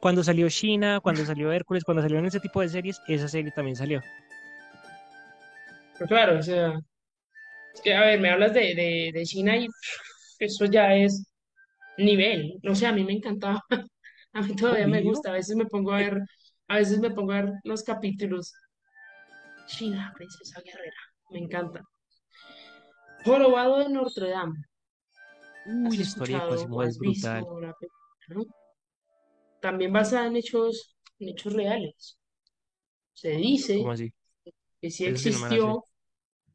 Cuando 0.00 0.24
salió 0.24 0.48
China, 0.48 0.98
cuando 1.00 1.24
salió 1.24 1.52
Hércules, 1.52 1.84
cuando 1.84 2.02
salieron 2.02 2.26
ese 2.26 2.40
tipo 2.40 2.60
de 2.60 2.68
series, 2.68 3.00
esa 3.06 3.28
serie 3.28 3.52
también 3.52 3.76
salió. 3.76 4.02
Pero 5.96 6.08
claro, 6.08 6.38
o 6.38 6.42
sea, 6.42 6.78
es 7.74 7.80
que, 7.82 7.94
a 7.94 8.00
ver, 8.02 8.20
me 8.20 8.30
hablas 8.30 8.54
de, 8.54 8.74
de, 8.74 9.10
de 9.14 9.24
China 9.24 9.56
y 9.56 9.68
eso 10.40 10.66
ya 10.66 10.94
es 10.96 11.24
nivel. 11.98 12.58
No 12.62 12.74
sé, 12.74 12.86
a 12.86 12.92
mí 12.92 13.04
me 13.04 13.14
encantaba. 13.14 13.62
A 14.34 14.42
mí 14.42 14.56
todavía 14.56 14.88
me 14.88 15.02
gusta. 15.02 15.30
A 15.30 15.34
veces 15.34 15.56
me 15.56 15.66
pongo 15.66 15.92
a 15.92 15.98
ver, 15.98 16.22
a 16.68 16.76
veces 16.78 17.00
me 17.00 17.10
pongo 17.10 17.32
a 17.32 17.42
ver 17.42 17.52
los 17.64 17.82
capítulos. 17.84 18.52
China, 19.66 20.12
princesa 20.14 20.60
guerrera. 20.60 21.00
Me 21.30 21.38
encanta. 21.38 21.82
Jorobado 23.24 23.78
de 23.78 23.88
Notre 23.88 24.28
Dame. 24.30 24.58
Uy, 25.64 25.86
¿Has 25.88 25.96
la 25.96 26.02
historia 26.02 26.36
de 26.36 26.42
escuchado 26.42 26.50
o 26.50 26.56
Quasimodo 26.58 26.82
es 26.88 26.98
brutal. 26.98 27.44
la 27.60 27.74
película, 27.74 27.94
no? 28.28 28.44
También 29.60 29.92
basada 29.92 30.26
en 30.26 30.36
hechos, 30.36 30.96
en 31.18 31.28
hechos 31.30 31.52
reales. 31.52 32.18
Se 33.14 33.30
¿Cómo 33.32 33.42
dice 33.42 33.84
así? 33.92 34.12
que 34.80 34.90
sí 34.90 35.06
Eso 35.06 35.28
existió, 35.28 35.84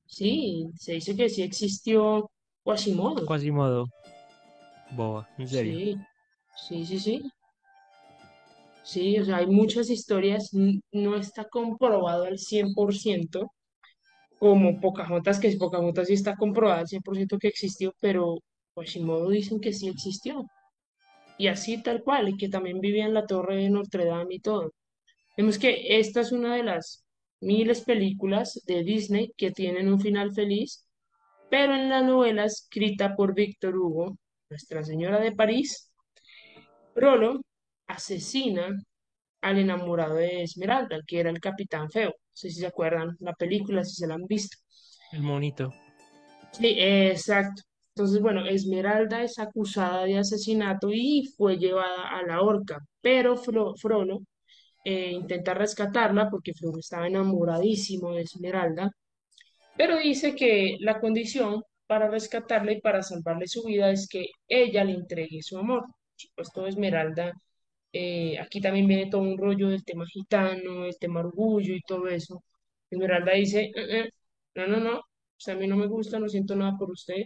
sí, 0.07 0.65
se 0.77 0.93
dice 0.93 1.15
que 1.15 1.29
sí 1.29 1.43
existió 1.43 2.31
Quasimodo. 2.63 3.25
Quasimodo, 3.27 3.87
boba, 4.95 5.27
en 5.37 5.47
serio. 5.47 5.73
Sí, 5.73 5.97
sí, 6.67 6.85
sí, 6.85 6.99
sí. 6.99 7.31
Sí, 8.83 9.19
o 9.19 9.25
sea, 9.25 9.37
hay 9.37 9.47
muchas 9.47 9.89
historias, 9.89 10.49
no 10.91 11.15
está 11.17 11.45
comprobado 11.45 12.25
al 12.25 12.37
100%, 12.37 13.51
como 14.39 14.79
Pocahontas, 14.79 15.39
que 15.39 15.51
Pocahontas 15.57 16.07
sí 16.07 16.13
está 16.13 16.35
comprobado 16.35 16.81
al 16.81 16.87
100% 16.87 17.37
que 17.39 17.47
existió, 17.49 17.93
pero 17.99 18.37
Quasimodo 18.75 19.29
dicen 19.29 19.59
que 19.59 19.73
sí 19.73 19.87
existió. 19.87 20.45
Y 21.37 21.47
así 21.47 21.81
tal 21.81 22.03
cual, 22.03 22.29
y 22.29 22.37
que 22.37 22.49
también 22.49 22.79
vivía 22.79 23.05
en 23.05 23.13
la 23.13 23.25
Torre 23.25 23.55
de 23.57 23.69
Notre 23.69 24.05
Dame 24.05 24.35
y 24.35 24.39
todo. 24.39 24.73
Vemos 25.37 25.57
que 25.57 25.99
esta 25.99 26.21
es 26.21 26.31
una 26.31 26.55
de 26.55 26.63
las 26.63 27.05
miles 27.41 27.81
películas 27.81 28.61
de 28.65 28.83
Disney 28.83 29.33
que 29.35 29.51
tienen 29.51 29.91
un 29.91 29.99
final 29.99 30.33
feliz, 30.33 30.87
pero 31.49 31.75
en 31.75 31.89
la 31.89 32.01
novela 32.01 32.45
escrita 32.45 33.15
por 33.15 33.33
Víctor 33.33 33.75
Hugo, 33.75 34.17
Nuestra 34.49 34.83
Señora 34.83 35.19
de 35.19 35.33
París, 35.33 35.91
Frollo 36.93 37.41
asesina 37.87 38.69
al 39.41 39.59
enamorado 39.59 40.15
de 40.15 40.43
Esmeralda, 40.43 40.99
que 41.05 41.19
era 41.19 41.29
el 41.29 41.39
Capitán 41.39 41.89
Feo. 41.89 42.09
No 42.09 42.15
sé 42.33 42.49
si 42.49 42.61
se 42.61 42.67
acuerdan 42.67 43.15
la 43.19 43.33
película, 43.33 43.83
si 43.83 43.95
se 43.95 44.07
la 44.07 44.15
han 44.15 44.25
visto. 44.25 44.57
El 45.11 45.21
monito. 45.21 45.73
Sí, 46.51 46.75
exacto. 46.79 47.61
Entonces, 47.95 48.21
bueno, 48.21 48.45
Esmeralda 48.45 49.23
es 49.23 49.39
acusada 49.39 50.03
de 50.05 50.17
asesinato 50.17 50.89
y 50.91 51.27
fue 51.37 51.57
llevada 51.57 52.09
a 52.09 52.23
la 52.23 52.41
horca, 52.41 52.79
pero 53.01 53.37
Fro- 53.37 53.73
eh, 54.83 55.11
intenta 55.13 55.53
rescatarla 55.53 56.29
porque 56.29 56.53
Frollo 56.53 56.79
estaba 56.79 57.07
enamoradísimo 57.07 58.11
de 58.13 58.23
Esmeralda, 58.23 58.91
pero 59.77 59.97
dice 59.99 60.35
que 60.35 60.77
la 60.81 60.99
condición 60.99 61.63
para 61.87 62.09
rescatarla 62.09 62.73
y 62.73 62.81
para 62.81 63.03
salvarle 63.03 63.47
su 63.47 63.63
vida 63.65 63.91
es 63.91 64.07
que 64.07 64.27
ella 64.47 64.83
le 64.83 64.93
entregue 64.93 65.41
su 65.43 65.57
amor. 65.57 65.85
Supuesto, 66.15 66.67
Esmeralda, 66.67 67.33
eh, 67.93 68.39
aquí 68.39 68.61
también 68.61 68.87
viene 68.87 69.09
todo 69.09 69.21
un 69.21 69.37
rollo 69.37 69.69
del 69.69 69.83
tema 69.85 70.05
gitano, 70.07 70.85
el 70.85 70.97
tema 70.99 71.21
orgullo 71.21 71.73
y 71.75 71.81
todo 71.81 72.07
eso. 72.07 72.43
Esmeralda 72.89 73.33
dice, 73.33 73.65
"Eh, 73.75 73.99
eh, 74.01 74.09
no, 74.55 74.67
no, 74.67 74.79
no, 74.79 74.99
o 74.99 75.03
sea, 75.37 75.55
a 75.55 75.57
mí 75.57 75.67
no 75.67 75.77
me 75.77 75.87
gusta, 75.87 76.19
no 76.19 76.29
siento 76.29 76.55
nada 76.55 76.77
por 76.77 76.91
usted, 76.91 77.23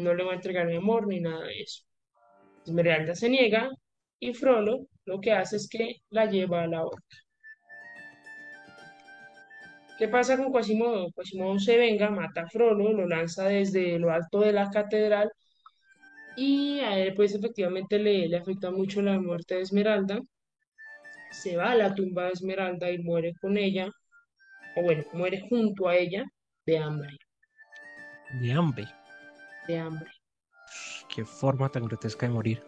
no 0.00 0.14
le 0.14 0.24
voy 0.24 0.32
a 0.32 0.36
entregar 0.36 0.66
mi 0.66 0.76
amor 0.76 1.06
ni 1.06 1.20
nada 1.20 1.44
de 1.44 1.62
eso. 1.62 1.84
Esmeralda 2.64 3.14
se 3.14 3.28
niega 3.28 3.70
y 4.20 4.34
Frollo 4.34 4.86
lo 5.06 5.20
que 5.20 5.32
hace 5.32 5.56
es 5.56 5.68
que 5.68 5.96
la 6.10 6.26
lleva 6.26 6.62
a 6.62 6.66
la 6.68 6.84
horca. 6.84 7.16
¿Qué 9.98 10.08
pasa 10.08 10.36
con 10.36 10.50
Quasimodo? 10.50 11.12
Quasimodo 11.12 11.58
se 11.58 11.76
venga, 11.76 12.10
mata 12.10 12.42
a 12.42 12.48
Frollo, 12.48 12.92
lo 12.92 13.06
lanza 13.06 13.44
desde 13.48 13.98
lo 13.98 14.10
alto 14.10 14.40
de 14.40 14.52
la 14.52 14.70
catedral 14.70 15.30
y 16.36 16.80
a 16.80 16.98
él 16.98 17.14
pues 17.14 17.34
efectivamente 17.34 17.98
le, 17.98 18.28
le 18.28 18.36
afecta 18.38 18.70
mucho 18.70 19.02
la 19.02 19.20
muerte 19.20 19.56
de 19.56 19.62
Esmeralda. 19.62 20.20
Se 21.30 21.56
va 21.56 21.72
a 21.72 21.74
la 21.76 21.94
tumba 21.94 22.24
de 22.24 22.32
Esmeralda 22.32 22.90
y 22.90 22.98
muere 22.98 23.34
con 23.40 23.56
ella, 23.56 23.90
o 24.76 24.82
bueno, 24.82 25.04
muere 25.12 25.40
junto 25.48 25.88
a 25.88 25.96
ella 25.96 26.24
de 26.66 26.78
hambre, 26.78 27.16
De 28.40 28.52
hambre. 28.52 28.86
De 29.70 29.78
hambre. 29.78 30.10
Qué 31.08 31.24
forma 31.24 31.68
tan 31.68 31.84
grotesca 31.84 32.26
de 32.26 32.32
morir. 32.32 32.62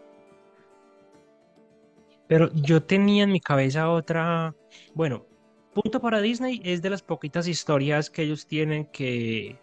Pero 2.27 2.49
yo 2.53 2.83
tenía 2.83 3.23
en 3.23 3.31
mi 3.31 3.39
cabeza 3.39 3.89
otra. 3.89 4.55
Bueno, 4.93 5.25
punto 5.73 6.01
para 6.01 6.21
Disney 6.21 6.61
es 6.63 6.81
de 6.81 6.89
las 6.89 7.01
poquitas 7.01 7.47
historias 7.47 8.09
que 8.09 8.23
ellos 8.23 8.47
tienen 8.47 8.85
que 8.85 9.59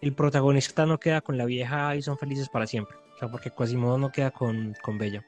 el 0.00 0.14
protagonista 0.14 0.86
no 0.86 0.98
queda 0.98 1.20
con 1.20 1.38
la 1.38 1.46
vieja 1.46 1.96
y 1.96 2.02
son 2.02 2.18
felices 2.18 2.48
para 2.48 2.66
siempre. 2.66 2.96
O 3.14 3.18
sea, 3.18 3.30
porque 3.30 3.50
Quasimodo 3.50 3.96
no 3.96 4.10
queda 4.10 4.30
con, 4.30 4.74
con 4.82 4.98
Bella. 4.98 5.24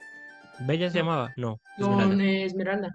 ¿Bella 0.60 0.90
se 0.90 0.98
No, 0.98 1.04
llamaba? 1.04 1.32
No, 1.36 1.60
con 1.78 2.20
Esmeralda. 2.20 2.44
Esmeralda. 2.44 2.94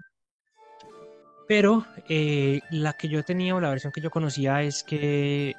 Pero 1.48 1.84
eh, 2.08 2.60
la 2.70 2.92
que 2.92 3.08
yo 3.08 3.24
tenía 3.24 3.54
o 3.54 3.60
la 3.60 3.70
versión 3.70 3.92
que 3.92 4.00
yo 4.00 4.10
conocía 4.10 4.62
es 4.62 4.84
que 4.84 5.54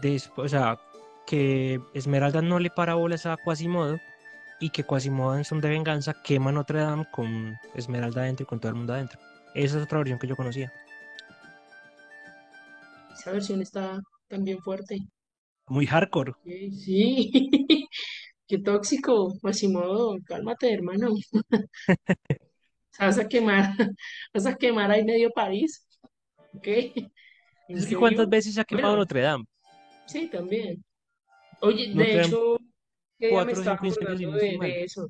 después, 0.00 0.46
o 0.46 0.48
sea, 0.48 0.80
que 1.26 1.80
Esmeralda 1.94 2.42
no 2.42 2.58
le 2.58 2.70
para 2.70 2.94
bolas 2.94 3.26
a 3.26 3.36
Quasimodo 3.36 3.98
y 4.60 4.70
que 4.70 4.84
Quasimodo 4.84 5.36
en 5.36 5.44
son 5.44 5.60
de 5.60 5.68
venganza 5.68 6.22
quema 6.22 6.52
Notre 6.52 6.80
Dame 6.80 7.06
con 7.10 7.56
Esmeralda 7.74 8.22
adentro 8.22 8.44
y 8.44 8.46
con 8.46 8.60
todo 8.60 8.70
el 8.70 8.76
mundo 8.76 8.94
adentro. 8.94 9.18
Esa 9.54 9.78
es 9.78 9.84
otra 9.84 9.98
versión 9.98 10.18
que 10.18 10.26
yo 10.26 10.36
conocía. 10.36 10.72
Esa 13.14 13.32
versión 13.32 13.62
está 13.62 14.00
también 14.28 14.60
fuerte. 14.60 14.98
Muy 15.68 15.86
hardcore. 15.86 16.34
Sí, 16.44 16.70
sí. 16.72 17.30
Qué 18.46 18.58
tóxico, 18.58 19.32
Quasimodo, 19.40 20.16
cálmate, 20.26 20.72
hermano. 20.72 21.14
¿Vas 22.98 23.18
a 23.18 23.28
quemar, 23.28 23.74
vas 24.34 24.46
a 24.46 24.54
quemar 24.56 24.90
ahí 24.90 25.04
medio 25.04 25.30
París? 25.30 25.86
¿Qué? 26.62 26.92
¿En 27.68 27.78
Es 27.78 27.86
que 27.86 27.96
cuántas 27.96 28.28
veces 28.28 28.54
se 28.54 28.60
ha 28.60 28.64
quemado 28.64 28.94
Bueno, 28.94 29.02
Notre 29.02 29.22
Dame. 29.22 29.44
sí, 30.06 30.28
también. 30.28 30.84
Oye, 31.62 31.92
de 31.94 32.20
hecho, 32.20 32.56
ella 33.18 33.44
me 33.44 33.52
cuatro 33.52 33.58
o 33.58 33.62
estaba 33.62 33.76
acordando 33.76 34.32
de, 34.32 34.82
eso, 34.84 35.08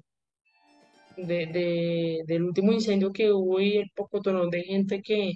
de, 1.16 1.46
de- 1.46 2.22
del 2.26 2.42
último 2.42 2.72
incendio 2.72 3.12
que 3.12 3.32
hubo 3.32 3.60
y 3.60 3.76
el 3.78 3.90
pocotonón 3.94 4.50
de 4.50 4.62
gente 4.62 5.02
que, 5.02 5.32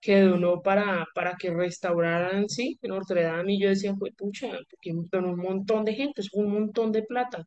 que 0.00 0.20
donó 0.20 0.62
para, 0.62 1.06
para 1.14 1.36
que 1.36 1.50
restauraran, 1.50 2.48
sí, 2.48 2.78
Notre 2.82 3.22
Dame. 3.24 3.54
Y 3.54 3.60
yo 3.60 3.68
decía, 3.68 3.94
fue 3.96 4.12
pucha, 4.12 4.48
porque 4.70 4.92
donó 5.10 5.30
un 5.32 5.38
montón 5.40 5.84
de 5.84 5.94
gente, 5.94 6.20
es 6.20 6.28
un 6.32 6.52
montón 6.52 6.92
de 6.92 7.02
plata. 7.02 7.44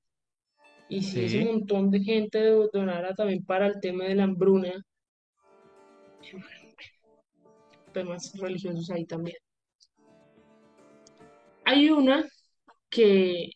Y 0.89 1.01
si 1.01 1.25
ese 1.25 1.39
Sí. 1.39 1.45
montón 1.45 1.89
de 1.91 1.99
gente 2.01 2.43
do- 2.45 2.69
donara 2.71 3.13
también 3.15 3.43
para 3.45 3.67
el 3.67 3.79
tema 3.81 4.05
de 4.05 4.15
la 4.15 4.23
hambruna, 4.25 4.73
temas 7.93 8.33
religiosos 8.37 8.89
ahí 8.91 9.05
también. 9.05 9.37
Hay 11.65 11.89
una 11.89 12.23
que, 12.95 13.49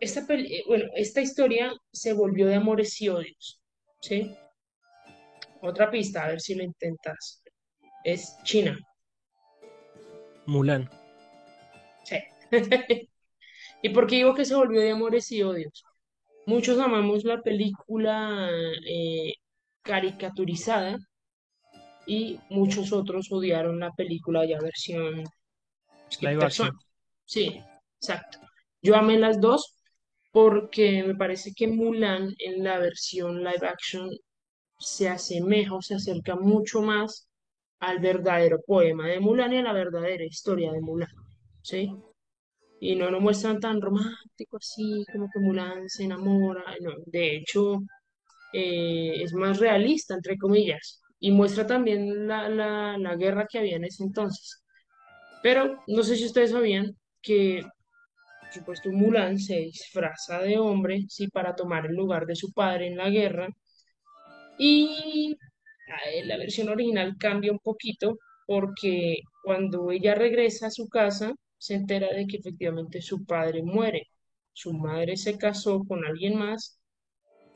esta, 0.00 0.26
eh, 0.34 0.64
bueno, 0.66 0.86
esta 0.96 1.20
historia 1.20 1.72
se 1.92 2.12
volvió 2.12 2.46
de 2.46 2.56
amores 2.56 3.00
y 3.00 3.08
odios, 3.08 3.60
¿sí? 4.00 4.34
Otra 5.62 5.90
pista, 5.90 6.24
a 6.24 6.28
ver 6.28 6.40
si 6.40 6.54
lo 6.54 6.64
intentas. 6.64 7.42
Es 8.02 8.36
China, 8.44 8.78
Mulan. 10.46 10.90
sí. 12.04 12.16
¿Y 13.82 13.88
por 13.90 14.06
qué 14.06 14.16
digo 14.16 14.34
que 14.34 14.44
se 14.44 14.54
volvió 14.54 14.80
de 14.80 14.90
amores 14.90 15.30
y 15.32 15.42
odios? 15.42 15.84
Muchos 16.46 16.78
amamos 16.78 17.24
la 17.24 17.40
película 17.42 18.50
eh, 18.86 19.34
caricaturizada 19.82 20.98
y 22.06 22.40
muchos 22.48 22.92
otros 22.92 23.30
odiaron 23.30 23.78
la 23.78 23.90
película 23.92 24.44
ya 24.44 24.58
versión 24.60 25.24
Live 26.20 26.44
action. 26.44 26.76
Sí, 27.24 27.62
exacto. 28.00 28.38
Yo 28.82 28.96
amé 28.96 29.18
las 29.18 29.40
dos 29.40 29.76
porque 30.32 31.02
me 31.04 31.14
parece 31.14 31.52
que 31.54 31.66
Mulan 31.68 32.34
en 32.38 32.64
la 32.64 32.78
versión 32.78 33.38
live 33.44 33.66
action 33.66 34.08
se 34.78 35.08
asemeja 35.08 35.74
o 35.74 35.82
se 35.82 35.96
acerca 35.96 36.36
mucho 36.36 36.82
más 36.82 37.28
al 37.80 38.00
verdadero 38.00 38.60
poema 38.66 39.08
de 39.08 39.20
Mulan 39.20 39.52
y 39.54 39.58
a 39.58 39.62
la 39.62 39.72
verdadera 39.74 40.24
historia 40.24 40.72
de 40.72 40.80
Mulan, 40.82 41.10
¿sí? 41.62 41.90
Y 42.80 42.96
no 42.96 43.10
lo 43.10 43.20
muestran 43.20 43.60
tan 43.60 43.80
romántico 43.80 44.56
así, 44.58 45.04
como 45.12 45.28
que 45.32 45.40
Mulan 45.40 45.88
se 45.88 46.04
enamora, 46.04 46.64
no, 46.80 46.92
de 47.06 47.36
hecho 47.36 47.80
eh, 48.54 49.22
es 49.22 49.34
más 49.34 49.58
realista, 49.60 50.14
entre 50.14 50.38
comillas, 50.38 51.02
y 51.20 51.32
muestra 51.32 51.66
también 51.66 52.28
la, 52.28 52.48
la, 52.48 52.98
la 52.98 53.16
guerra 53.16 53.46
que 53.50 53.58
había 53.60 53.76
en 53.76 53.84
ese 53.84 54.04
entonces. 54.04 54.62
Pero 55.42 55.82
no 55.86 56.02
sé 56.02 56.16
si 56.16 56.26
ustedes 56.26 56.50
sabían 56.52 56.96
que, 57.22 57.62
supuesto, 58.52 58.90
Mulan 58.90 59.38
se 59.38 59.56
disfraza 59.56 60.40
de 60.40 60.58
hombre, 60.58 61.06
para 61.32 61.54
tomar 61.54 61.86
el 61.86 61.94
lugar 61.96 62.26
de 62.26 62.36
su 62.36 62.52
padre 62.52 62.88
en 62.88 62.96
la 62.96 63.10
guerra, 63.10 63.48
y 64.58 65.36
eh, 66.06 66.24
la 66.26 66.36
versión 66.36 66.68
original 66.68 67.16
cambia 67.18 67.52
un 67.52 67.58
poquito 67.60 68.18
porque 68.46 69.20
cuando 69.42 69.90
ella 69.90 70.14
regresa 70.14 70.66
a 70.68 70.70
su 70.70 70.88
casa, 70.88 71.34
se 71.58 71.74
entera 71.74 72.08
de 72.12 72.26
que 72.26 72.38
efectivamente 72.38 73.00
su 73.02 73.24
padre 73.24 73.62
muere. 73.62 74.08
Su 74.52 74.72
madre 74.72 75.16
se 75.16 75.38
casó 75.38 75.84
con 75.84 76.04
alguien 76.04 76.36
más 76.38 76.80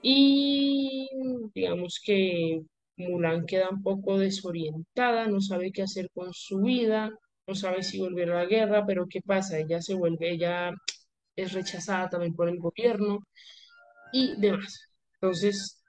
y 0.02 1.08
digamos 1.54 2.00
que 2.04 2.62
Mulan 2.96 3.46
queda 3.46 3.70
un 3.70 3.82
poco 3.82 4.18
desorientada, 4.18 5.26
no 5.26 5.40
sabe 5.40 5.72
qué 5.72 5.82
hacer 5.82 6.10
con 6.14 6.32
su 6.32 6.60
vida, 6.62 7.10
no 7.46 7.54
sabe 7.54 7.82
si 7.82 7.98
volver 7.98 8.30
a 8.32 8.42
la 8.42 8.46
guerra, 8.46 8.86
pero 8.86 9.06
¿qué 9.08 9.20
pasa? 9.20 9.58
Ella 9.58 9.80
se 9.82 9.94
vuelve, 9.94 10.30
ella 10.30 10.72
es 11.36 11.52
rechazada 11.52 12.08
también 12.08 12.34
por 12.34 12.48
el 12.48 12.58
gobierno 12.58 13.18
y 14.12 14.34
demás. 14.40 14.94
Entonces, 15.14 15.82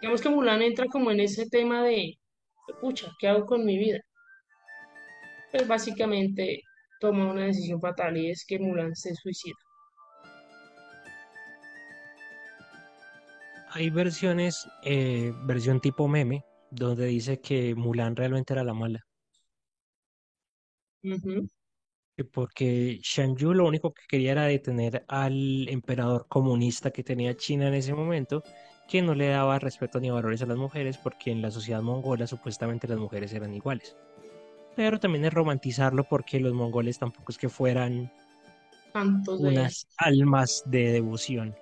digamos 0.00 0.20
que 0.20 0.28
Mulan 0.28 0.62
entra 0.62 0.86
como 0.86 1.10
en 1.10 1.20
ese 1.20 1.46
tema 1.48 1.84
de, 1.84 2.14
pucha, 2.80 3.12
¿qué 3.18 3.28
hago 3.28 3.46
con 3.46 3.64
mi 3.64 3.78
vida? 3.78 4.00
Pues 5.52 5.66
básicamente 5.66 6.62
toma 7.00 7.30
una 7.30 7.44
decisión 7.44 7.80
fatal 7.80 8.16
y 8.16 8.30
es 8.30 8.44
que 8.46 8.58
Mulan 8.58 8.94
se 8.94 9.14
suicida. 9.14 9.56
Hay 13.70 13.90
versiones, 13.90 14.66
eh, 14.82 15.32
versión 15.44 15.80
tipo 15.80 16.08
meme, 16.08 16.42
donde 16.70 17.06
dice 17.06 17.40
que 17.40 17.74
Mulan 17.74 18.16
realmente 18.16 18.54
era 18.54 18.64
la 18.64 18.74
mala. 18.74 19.07
Ujú. 21.02 21.48
que 22.16 22.24
Porque 22.24 22.98
Shan 23.02 23.36
Yu 23.36 23.54
lo 23.54 23.66
único 23.66 23.92
que 23.92 24.02
quería 24.08 24.32
era 24.32 24.44
detener 24.44 25.04
al 25.08 25.68
emperador 25.68 26.26
comunista 26.28 26.90
que 26.90 27.04
tenía 27.04 27.36
China 27.36 27.68
en 27.68 27.74
ese 27.74 27.94
momento, 27.94 28.42
que 28.88 29.02
no 29.02 29.14
le 29.14 29.28
daba 29.28 29.58
respeto 29.58 30.00
ni 30.00 30.10
valores 30.10 30.42
a 30.42 30.46
las 30.46 30.56
mujeres, 30.56 30.98
porque 30.98 31.30
en 31.30 31.42
la 31.42 31.50
sociedad 31.50 31.82
mongola 31.82 32.26
supuestamente 32.26 32.88
las 32.88 32.98
mujeres 32.98 33.32
eran 33.32 33.54
iguales. 33.54 33.96
Pero 34.74 34.98
también 34.98 35.24
es 35.24 35.32
romantizarlo 35.32 36.04
porque 36.04 36.40
los 36.40 36.54
mongoles 36.54 36.98
tampoco 36.98 37.32
es 37.32 37.38
que 37.38 37.48
fueran 37.48 38.10
Tantos 38.92 39.40
de 39.40 39.48
unas 39.48 39.86
almas 39.98 40.62
de 40.66 40.92
devoción. 40.92 41.54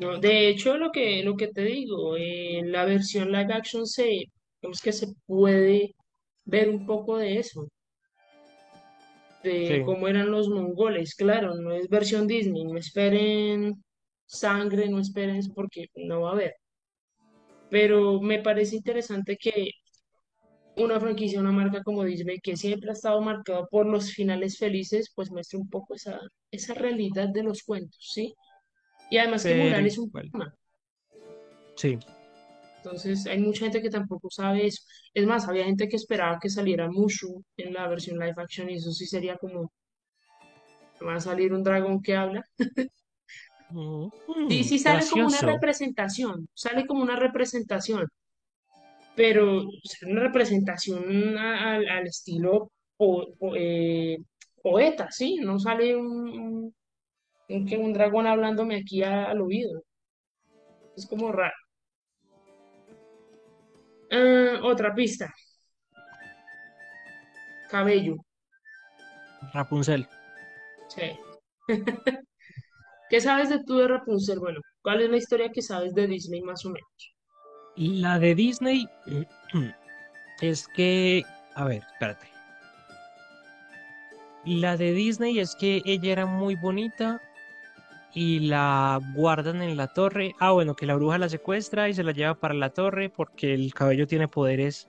No, 0.00 0.18
de 0.18 0.48
hecho, 0.48 0.78
lo 0.78 0.90
que, 0.90 1.22
lo 1.22 1.36
que 1.36 1.48
te 1.48 1.62
digo, 1.62 2.16
en 2.16 2.72
la 2.72 2.84
versión 2.84 3.30
live 3.30 3.52
action 3.52 3.86
se, 3.86 4.24
digamos 4.60 4.80
que 4.82 4.92
se 4.92 5.08
puede 5.26 5.94
ver 6.44 6.70
un 6.70 6.86
poco 6.86 7.18
de 7.18 7.38
eso, 7.38 7.68
de 9.42 9.66
Sí, 9.66 9.82
cómo 9.84 10.08
eran 10.08 10.30
los 10.30 10.48
mongoles. 10.48 11.14
Claro, 11.14 11.54
no 11.54 11.72
es 11.72 11.88
versión 11.88 12.26
Disney, 12.26 12.64
no 12.64 12.78
esperen 12.78 13.82
sangre, 14.26 14.88
no 14.88 14.98
esperen 14.98 15.36
eso 15.36 15.52
porque 15.54 15.86
no 15.94 16.22
va 16.22 16.30
a 16.30 16.32
haber. 16.32 16.54
Pero 17.70 18.20
me 18.20 18.40
parece 18.40 18.76
interesante 18.76 19.36
que 19.36 19.70
una 20.76 21.00
franquicia, 21.00 21.40
una 21.40 21.52
marca 21.52 21.82
como 21.82 22.04
Disney, 22.04 22.38
que 22.40 22.56
siempre 22.56 22.90
ha 22.90 22.94
estado 22.94 23.20
marcada 23.20 23.66
por 23.66 23.86
los 23.86 24.12
finales 24.12 24.58
felices, 24.58 25.12
pues 25.14 25.30
muestre 25.30 25.58
un 25.58 25.68
poco 25.68 25.94
esa, 25.94 26.20
esa 26.50 26.74
realidad 26.74 27.28
de 27.28 27.42
los 27.42 27.62
cuentos, 27.62 28.10
¿sí? 28.12 28.34
Y 29.10 29.18
además 29.18 29.42
que 29.42 29.50
pero 29.50 29.64
Mulan 29.64 29.86
es 29.86 29.98
un 29.98 30.10
poema. 30.10 30.54
Sí, 31.76 31.98
Entonces, 32.82 33.26
hay 33.26 33.38
mucha 33.40 33.60
gente 33.66 33.80
que 33.82 33.90
tampoco 33.90 34.28
sabe 34.30 34.66
eso. 34.66 34.82
Es 35.14 35.26
más, 35.26 35.48
había 35.48 35.64
gente 35.66 35.88
que 35.88 35.96
esperaba 35.96 36.38
que 36.40 36.50
saliera 36.50 36.90
Mushu 36.90 37.44
en 37.56 37.72
la 37.74 37.88
versión 37.88 38.18
live 38.18 38.34
action 38.36 38.70
y 38.70 38.74
eso 38.76 38.92
sí 38.92 39.06
sería 39.06 39.36
como, 39.38 39.70
va 41.06 41.16
a 41.16 41.20
salir 41.20 41.52
un 41.52 41.62
dragón 41.62 42.00
que 42.02 42.16
habla. 42.16 42.44
Mm, 43.70 44.10
Sí, 44.48 44.62
mm, 44.62 44.64
sí 44.64 44.78
sale 44.78 45.08
como 45.08 45.26
una 45.26 45.42
representación, 45.42 46.48
sale 46.54 46.86
como 46.86 47.02
una 47.02 47.16
representación, 47.16 48.06
pero 49.14 49.62
sea, 49.84 50.08
una 50.08 50.22
representación 50.22 51.36
al 51.38 51.88
al 51.88 52.06
estilo 52.06 52.70
po- 52.96 53.34
po- 53.38 53.54
eh, 53.56 54.18
poeta, 54.62 55.08
¿sí? 55.10 55.36
No 55.42 55.58
sale 55.58 55.96
un, 55.96 56.06
un, 56.40 56.74
un 57.50 57.66
que 57.66 57.78
un 57.78 57.92
dragón 57.94 58.26
hablándome 58.28 58.76
aquí 58.78 59.02
a- 59.04 59.26
al 59.26 59.40
oído. 59.42 59.82
Es 60.96 61.06
como 61.06 61.30
raro. 61.32 61.52
Otra 64.62 64.94
pista, 64.94 65.32
cabello. 67.70 68.16
Rapunzel. 69.52 70.06
Sí. 70.88 71.18
¿Qué 73.10 73.20
sabes 73.20 73.50
de 73.50 73.62
tú 73.64 73.78
de 73.78 73.88
Rapunzel? 73.88 74.38
Bueno, 74.38 74.60
¿cuál 74.82 75.02
es 75.02 75.10
la 75.10 75.16
historia 75.16 75.50
que 75.50 75.62
sabes 75.62 75.94
de 75.94 76.06
Disney 76.06 76.40
más 76.42 76.64
o 76.64 76.70
menos? 76.70 77.14
La 77.76 78.18
de 78.18 78.34
Disney 78.34 78.88
es 80.40 80.68
que, 80.68 81.22
a 81.54 81.64
ver, 81.64 81.82
espérate. 81.92 82.26
La 84.44 84.76
de 84.76 84.92
Disney 84.92 85.38
es 85.38 85.54
que 85.54 85.82
ella 85.84 86.12
era 86.12 86.26
muy 86.26 86.56
bonita 86.56 87.20
y 88.14 88.40
la 88.40 89.00
guardan 89.14 89.62
en 89.62 89.76
la 89.76 89.88
torre. 89.88 90.34
Ah, 90.38 90.52
bueno, 90.52 90.74
que 90.76 90.86
la 90.86 90.94
bruja 90.96 91.18
la 91.18 91.28
secuestra 91.28 91.88
y 91.88 91.94
se 91.94 92.04
la 92.04 92.12
lleva 92.12 92.34
para 92.34 92.54
la 92.54 92.70
torre 92.70 93.10
porque 93.10 93.54
el 93.54 93.72
cabello 93.74 94.06
tiene 94.06 94.28
poderes 94.28 94.88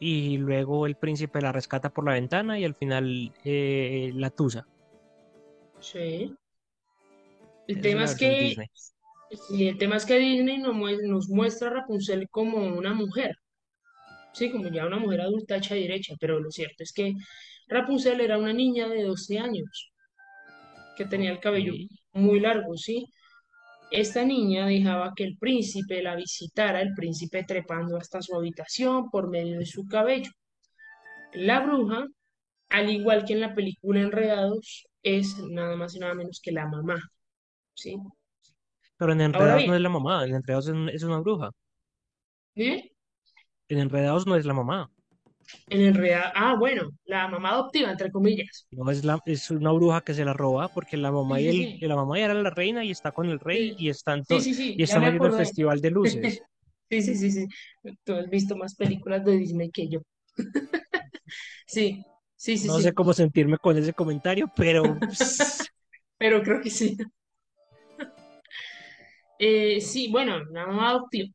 y 0.00 0.38
luego 0.38 0.86
el 0.86 0.96
príncipe 0.96 1.40
la 1.40 1.52
rescata 1.52 1.90
por 1.90 2.04
la 2.06 2.14
ventana 2.14 2.58
y 2.58 2.64
al 2.64 2.74
final 2.74 3.32
eh, 3.44 4.12
la 4.14 4.30
tusa. 4.30 4.66
Sí. 5.80 6.34
El 7.66 7.76
es 7.76 7.82
tema 7.82 8.04
es 8.04 8.14
que, 8.16 8.54
sí, 9.30 9.68
el 9.68 9.78
tema 9.78 9.96
es 9.96 10.06
que 10.06 10.18
Disney 10.18 10.58
nos, 10.58 10.74
mue- 10.74 11.02
nos 11.06 11.28
muestra 11.28 11.68
a 11.68 11.72
Rapunzel 11.74 12.28
como 12.30 12.58
una 12.76 12.94
mujer, 12.94 13.36
sí, 14.32 14.50
como 14.52 14.68
ya 14.70 14.86
una 14.86 14.98
mujer 14.98 15.20
adulta 15.22 15.56
hecha 15.56 15.76
y 15.76 15.82
derecha, 15.82 16.14
pero 16.20 16.40
lo 16.40 16.50
cierto 16.50 16.82
es 16.82 16.92
que 16.92 17.14
Rapunzel 17.68 18.20
era 18.20 18.38
una 18.38 18.52
niña 18.52 18.88
de 18.88 19.04
12 19.04 19.38
años 19.38 19.92
que 20.96 21.04
tenía 21.04 21.30
el 21.30 21.40
cabello 21.40 21.74
muy 22.14 22.40
largo, 22.40 22.76
sí. 22.76 23.06
Esta 23.90 24.24
niña 24.24 24.66
dejaba 24.66 25.12
que 25.14 25.24
el 25.24 25.36
príncipe 25.38 26.02
la 26.02 26.16
visitara, 26.16 26.80
el 26.80 26.94
príncipe 26.94 27.44
trepando 27.44 27.96
hasta 27.96 28.22
su 28.22 28.34
habitación 28.34 29.10
por 29.10 29.28
medio 29.28 29.58
de 29.58 29.66
su 29.66 29.84
cabello. 29.86 30.30
La 31.32 31.60
bruja 31.60 32.06
al 32.74 32.90
igual 32.90 33.24
que 33.24 33.34
en 33.34 33.40
la 33.40 33.54
película 33.54 34.00
Enredados, 34.00 34.86
es 35.02 35.38
nada 35.38 35.76
más 35.76 35.94
y 35.94 36.00
nada 36.00 36.14
menos 36.14 36.40
que 36.42 36.50
la 36.50 36.66
mamá, 36.66 36.96
¿sí? 37.74 37.96
Pero 38.96 39.12
en 39.12 39.20
Enredados 39.20 39.58
bien, 39.58 39.70
no 39.70 39.76
es 39.76 39.80
la 39.80 39.88
mamá, 39.88 40.24
en 40.24 40.34
Enredados 40.34 40.68
es 40.92 41.02
una 41.04 41.20
bruja. 41.20 41.50
¿eh? 42.56 42.90
En 43.68 43.78
Enredados 43.78 44.26
no 44.26 44.34
es 44.34 44.44
la 44.44 44.54
mamá. 44.54 44.90
En 45.68 45.80
Enredados, 45.82 46.32
ah, 46.36 46.56
bueno, 46.58 46.90
la 47.04 47.28
mamá 47.28 47.50
adoptiva, 47.50 47.90
entre 47.90 48.10
comillas. 48.10 48.66
No 48.72 48.90
es 48.90 49.04
la, 49.04 49.18
es 49.24 49.50
una 49.50 49.72
bruja 49.72 50.02
que 50.02 50.12
se 50.12 50.24
la 50.24 50.34
roba 50.34 50.68
porque 50.68 50.98
la 50.98 51.10
Sí, 51.12 51.12
mamá 51.12 51.40
y 51.40 51.48
el, 51.48 51.68
sí, 51.68 51.80
la 51.80 51.96
mamá 51.96 52.18
ya 52.18 52.26
era 52.26 52.34
la 52.34 52.50
reina 52.50 52.84
y 52.84 52.90
está 52.90 53.10
con 53.12 53.26
el 53.30 53.40
rey 53.40 53.72
sí, 53.72 53.76
y 53.76 53.88
están 53.88 54.26
sí, 54.26 54.26
to- 54.26 54.42
sí, 54.42 54.54
sí, 54.54 54.76
y 54.76 54.82
están 54.82 55.04
haciendo 55.04 55.28
el 55.28 55.32
festival 55.34 55.80
de 55.80 55.90
luces. 55.90 56.42
Sí, 56.90 57.02
sí, 57.02 57.16
sí, 57.16 57.30
sí. 57.32 57.46
Tú 58.04 58.14
has 58.14 58.28
visto 58.30 58.56
más 58.56 58.74
películas 58.76 59.24
de 59.24 59.32
Disney 59.38 59.70
que 59.70 59.88
yo. 59.88 60.00
Sí, 61.66 62.04
sí, 62.36 62.58
sí, 62.58 62.68
No 62.68 62.80
sé 62.80 62.92
cómo 62.92 63.12
sentirme 63.12 63.58
con 63.58 63.76
ese 63.78 63.94
comentario, 63.94 64.48
pero 64.56 65.00
Pero 66.18 66.42
creo 66.42 66.60
que 66.62 66.70
sí. 66.70 66.96
Eh, 69.38 69.80
sí, 69.80 70.08
bueno, 70.10 70.40
la 70.50 70.66
mamá 70.66 70.90
adoptiva. 70.90 71.28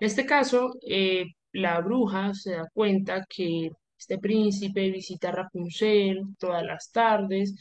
En 0.00 0.06
este 0.06 0.26
caso, 0.26 0.72
eh, 0.88 1.26
la 1.56 1.80
bruja 1.80 2.34
se 2.34 2.52
da 2.52 2.68
cuenta 2.72 3.24
que 3.28 3.70
este 3.98 4.18
príncipe 4.18 4.90
visita 4.90 5.28
a 5.30 5.32
Rapunzel 5.32 6.36
todas 6.38 6.62
las 6.62 6.90
tardes. 6.92 7.54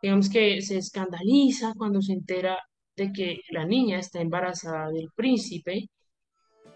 Digamos 0.00 0.30
que 0.30 0.62
se 0.62 0.78
escandaliza 0.78 1.74
cuando 1.76 2.00
se 2.00 2.14
entera 2.14 2.58
de 2.96 3.12
que 3.12 3.40
la 3.50 3.66
niña 3.66 3.98
está 3.98 4.20
embarazada 4.20 4.90
del 4.90 5.10
príncipe. 5.14 5.88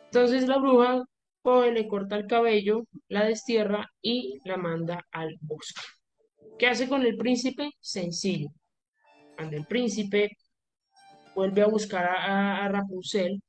Entonces 0.07 0.47
la 0.47 0.59
bruja 0.59 1.05
le 1.73 1.89
corta 1.89 2.17
el 2.17 2.27
cabello, 2.27 2.85
la 3.09 3.25
destierra 3.25 3.87
y 4.03 4.39
la 4.45 4.59
manda 4.59 5.07
al 5.11 5.39
bosque. 5.41 5.81
¿Qué 6.59 6.67
hace 6.67 6.89
con 6.89 7.03
el 7.03 7.17
príncipe? 7.17 7.71
Sencillo. 7.81 8.49
Cuando 9.37 9.57
el 9.57 9.65
príncipe 9.65 10.37
vuelve 11.35 11.63
a 11.63 11.69
buscar 11.69 12.05
a 12.07 12.69
Rapunzel, 12.69 13.41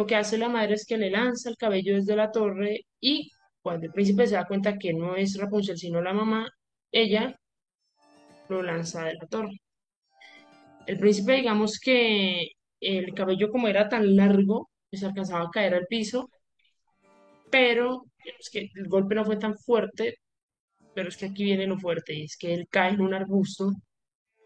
lo 0.00 0.06
que 0.06 0.16
hace 0.16 0.38
la 0.38 0.48
madre 0.48 0.76
es 0.76 0.86
que 0.86 0.96
le 0.96 1.10
lanza 1.10 1.50
el 1.50 1.58
cabello 1.58 1.94
desde 1.94 2.16
la 2.16 2.32
torre 2.32 2.86
y 3.00 3.30
cuando 3.60 3.84
el 3.84 3.92
príncipe 3.92 4.26
se 4.26 4.34
da 4.34 4.46
cuenta 4.46 4.78
que 4.78 4.94
no 4.94 5.14
es 5.14 5.36
Rapunzel 5.36 5.76
sino 5.76 6.00
la 6.00 6.14
mamá, 6.14 6.48
ella 6.90 7.38
lo 8.48 8.62
lanza 8.62 9.04
de 9.04 9.14
la 9.16 9.26
torre. 9.26 9.60
El 10.86 10.98
príncipe, 10.98 11.34
digamos 11.34 11.78
que 11.78 12.52
el 12.80 13.12
cabello 13.12 13.50
como 13.50 13.68
era 13.68 13.90
tan 13.90 14.16
largo, 14.16 14.70
pues 14.88 15.04
alcanzaba 15.04 15.44
a 15.44 15.50
caer 15.50 15.74
al 15.74 15.86
piso, 15.86 16.30
pero 17.50 18.06
es 18.38 18.48
que 18.48 18.70
el 18.74 18.88
golpe 18.88 19.14
no 19.14 19.26
fue 19.26 19.36
tan 19.36 19.54
fuerte, 19.58 20.14
pero 20.94 21.10
es 21.10 21.18
que 21.18 21.26
aquí 21.26 21.44
viene 21.44 21.66
lo 21.66 21.78
fuerte, 21.78 22.14
y 22.14 22.22
es 22.24 22.38
que 22.38 22.54
él 22.54 22.66
cae 22.70 22.94
en 22.94 23.02
un 23.02 23.12
arbusto, 23.12 23.70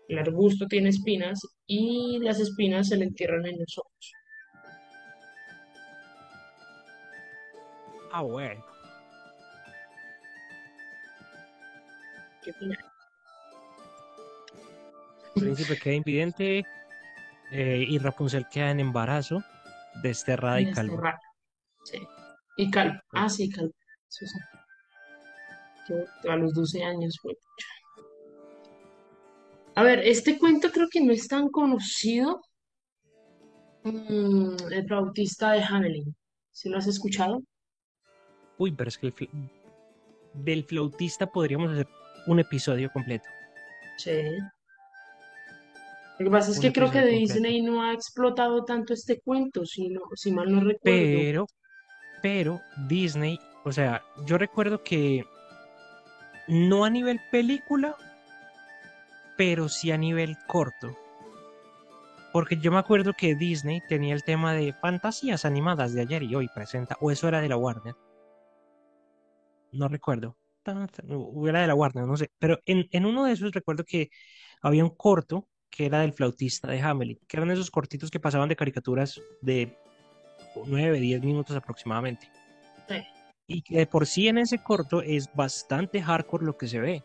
el 0.09 0.19
arbusto 0.19 0.67
tiene 0.67 0.89
espinas 0.89 1.41
y 1.65 2.19
las 2.21 2.41
espinas 2.41 2.89
se 2.89 2.97
le 2.97 3.05
entierran 3.05 3.47
en 3.47 3.61
los 3.61 3.79
ojos. 3.79 4.13
Ah, 8.17 8.23
bueno. 8.23 8.65
¿Qué 12.45 12.53
príncipe 15.35 15.77
queda 15.77 15.95
invidente 15.95 16.65
eh, 17.51 17.85
y 17.89 17.99
Rapunzel 17.99 18.47
queda 18.49 18.71
en 18.71 18.79
embarazo, 18.79 19.43
desterrada 20.01 20.61
y 20.61 20.71
calva. 20.71 20.93
Desterrada. 20.93 21.21
Sí. 21.83 21.99
Y 22.57 22.71
calvo. 22.71 23.01
Ah, 23.15 23.29
sí, 23.29 23.51
calvo. 23.51 23.73
Sí. 24.07 24.27
Que 25.89 26.31
a 26.31 26.37
los 26.37 26.55
12 26.55 26.85
años 26.85 27.19
fue. 27.21 27.37
A 29.75 29.83
ver, 29.83 29.99
este 30.07 30.39
cuento 30.39 30.71
creo 30.71 30.87
que 30.89 31.01
no 31.01 31.13
es 31.13 31.27
tan 31.27 31.49
conocido. 31.49 32.43
Mm, 33.83 34.55
el 34.71 34.87
flautista 34.87 35.51
de 35.51 35.65
Hamelin. 35.65 36.15
¿Sí 36.53 36.69
lo 36.69 36.79
has 36.79 36.87
escuchado? 36.87 37.43
Uy, 38.59 38.73
pero 38.73 38.89
es 38.89 38.99
que 38.99 39.09
el 39.09 39.15
fl- 39.15 39.31
del 40.35 40.65
flautista 40.65 41.27
podríamos 41.27 41.73
hacer 41.73 41.89
un 42.27 42.41
episodio 42.41 42.91
completo. 42.93 43.29
Sí. 43.99 44.23
Lo 46.19 46.27
que 46.27 46.31
pasa 46.31 46.51
es 46.53 46.57
Un 46.59 46.63
que 46.63 46.73
creo 46.73 46.91
que 46.91 46.99
completo. 47.01 47.19
Disney 47.21 47.63
no 47.63 47.83
ha 47.83 47.93
explotado 47.93 48.65
tanto 48.65 48.95
este 48.95 49.21
cuento, 49.21 49.65
si, 49.67 49.89
no, 49.89 50.03
si 50.15 50.31
mal 50.33 50.51
no 50.51 50.61
recuerdo. 50.61 50.81
Pero, 50.83 51.47
pero 52.23 52.61
Disney, 52.89 53.39
o 53.65 53.73
sea, 53.73 54.03
yo 54.27 54.39
recuerdo 54.39 54.83
que 54.83 55.25
no 56.47 56.85
a 56.85 56.91
nivel 56.91 57.21
película, 57.33 57.97
pero 59.37 59.69
sí 59.69 59.91
a 59.91 59.97
nivel 59.99 60.37
corto. 60.47 60.97
Porque 62.33 62.57
yo 62.59 62.71
me 62.73 62.79
acuerdo 62.79 63.13
que 63.13 63.35
Disney 63.35 63.81
tenía 63.89 64.15
el 64.15 64.25
tema 64.25 64.55
de 64.55 64.73
fantasías 64.73 65.45
animadas 65.45 65.95
de 65.95 66.01
ayer 66.03 66.23
y 66.23 66.35
hoy 66.35 66.49
presenta, 66.55 66.97
o 67.01 67.11
eso 67.11 67.29
era 67.29 67.41
de 67.41 67.49
la 67.49 67.57
Warner. 67.57 67.95
No 69.75 69.89
recuerdo. 69.89 70.37
Tan- 70.63 70.89
tan- 70.89 71.07
O 71.11 71.47
era 71.49 71.61
de 71.61 71.67
la 71.67 71.75
Warner, 71.75 72.05
no 72.07 72.17
sé. 72.17 72.31
Pero 72.39 72.59
en, 72.65 72.87
en 72.91 73.05
uno 73.07 73.25
de 73.25 73.33
esos 73.33 73.53
recuerdo 73.53 73.85
que 73.85 74.11
había 74.63 74.85
un 74.85 74.95
corto 74.95 75.49
que 75.71 75.87
era 75.87 76.01
del 76.01 76.13
flautista 76.13 76.69
de 76.69 76.81
Hamelin, 76.81 77.19
que 77.27 77.37
eran 77.37 77.51
esos 77.51 77.71
cortitos 77.71 78.11
que 78.11 78.21
pasaban 78.21 78.49
de 78.49 78.57
caricaturas 78.57 79.21
de 79.43 79.77
9, 80.67 81.01
10 81.01 81.21
minutos 81.23 81.57
aproximadamente. 81.57 82.31
Sí. 82.89 83.03
Y 83.49 83.63
que 83.63 83.79
de 83.79 83.87
por 83.87 84.07
sí 84.07 84.29
en 84.29 84.39
ese 84.39 84.59
corto 84.63 85.03
es 85.03 85.29
bastante 85.35 86.01
hardcore 86.01 86.47
lo 86.47 86.57
que 86.57 86.69
se 86.69 86.79
ve. 86.79 87.03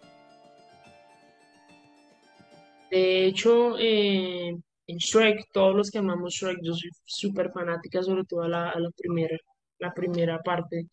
De 2.91 3.25
hecho, 3.25 3.77
eh, 3.77 4.49
en 4.87 4.97
Shrek, 4.97 5.51
todos 5.51 5.75
los 5.75 5.91
que 5.91 5.99
amamos 5.99 6.33
Shrek, 6.33 6.57
yo 6.63 6.73
soy 6.73 6.89
súper 7.05 7.51
fanática, 7.51 8.01
sobre 8.01 8.23
todo 8.25 8.43
a 8.43 8.47
la, 8.47 8.69
a 8.69 8.79
la 8.79 8.89
primera, 8.91 9.37
la 9.79 9.93
primera 9.93 10.39
parte. 10.41 10.87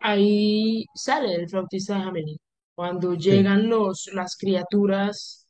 Ahí 0.00 0.84
sale 0.94 1.34
el 1.34 1.48
flautista 1.48 1.96
de 1.96 2.02
Hamelin. 2.02 2.38
Cuando 2.74 3.14
Sí. 3.28 3.30
llegan 3.30 3.68
los, 3.68 4.10
las 4.14 4.36
criaturas 4.36 5.46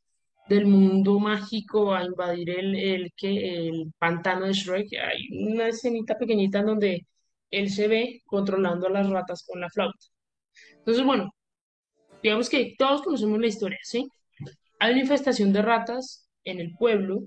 del 0.49 0.65
mundo 0.65 1.19
mágico 1.19 1.93
a 1.93 2.03
invadir 2.05 2.49
el, 2.51 2.75
el, 2.75 3.11
que, 3.15 3.67
el 3.69 3.93
pantano 3.97 4.45
de 4.47 4.53
Shrek, 4.53 4.87
hay 5.01 5.27
una 5.53 5.67
escenita 5.69 6.17
pequeñita 6.17 6.59
en 6.59 6.65
donde 6.65 7.07
él 7.51 7.69
se 7.69 7.87
ve 7.87 8.21
controlando 8.25 8.87
a 8.87 8.89
las 8.91 9.09
ratas 9.09 9.43
con 9.47 9.61
la 9.61 9.69
flauta. 9.69 10.05
Entonces, 10.79 11.05
bueno, 11.05 11.31
digamos 12.23 12.49
que 12.49 12.75
todos 12.77 13.01
conocemos 13.03 13.39
la 13.39 13.47
historia, 13.47 13.79
¿sí? 13.83 14.07
Hay 14.79 14.93
una 14.93 15.01
infestación 15.01 15.53
de 15.53 15.61
ratas 15.63 16.29
en 16.45 16.59
el 16.61 16.75
pueblo 16.77 17.23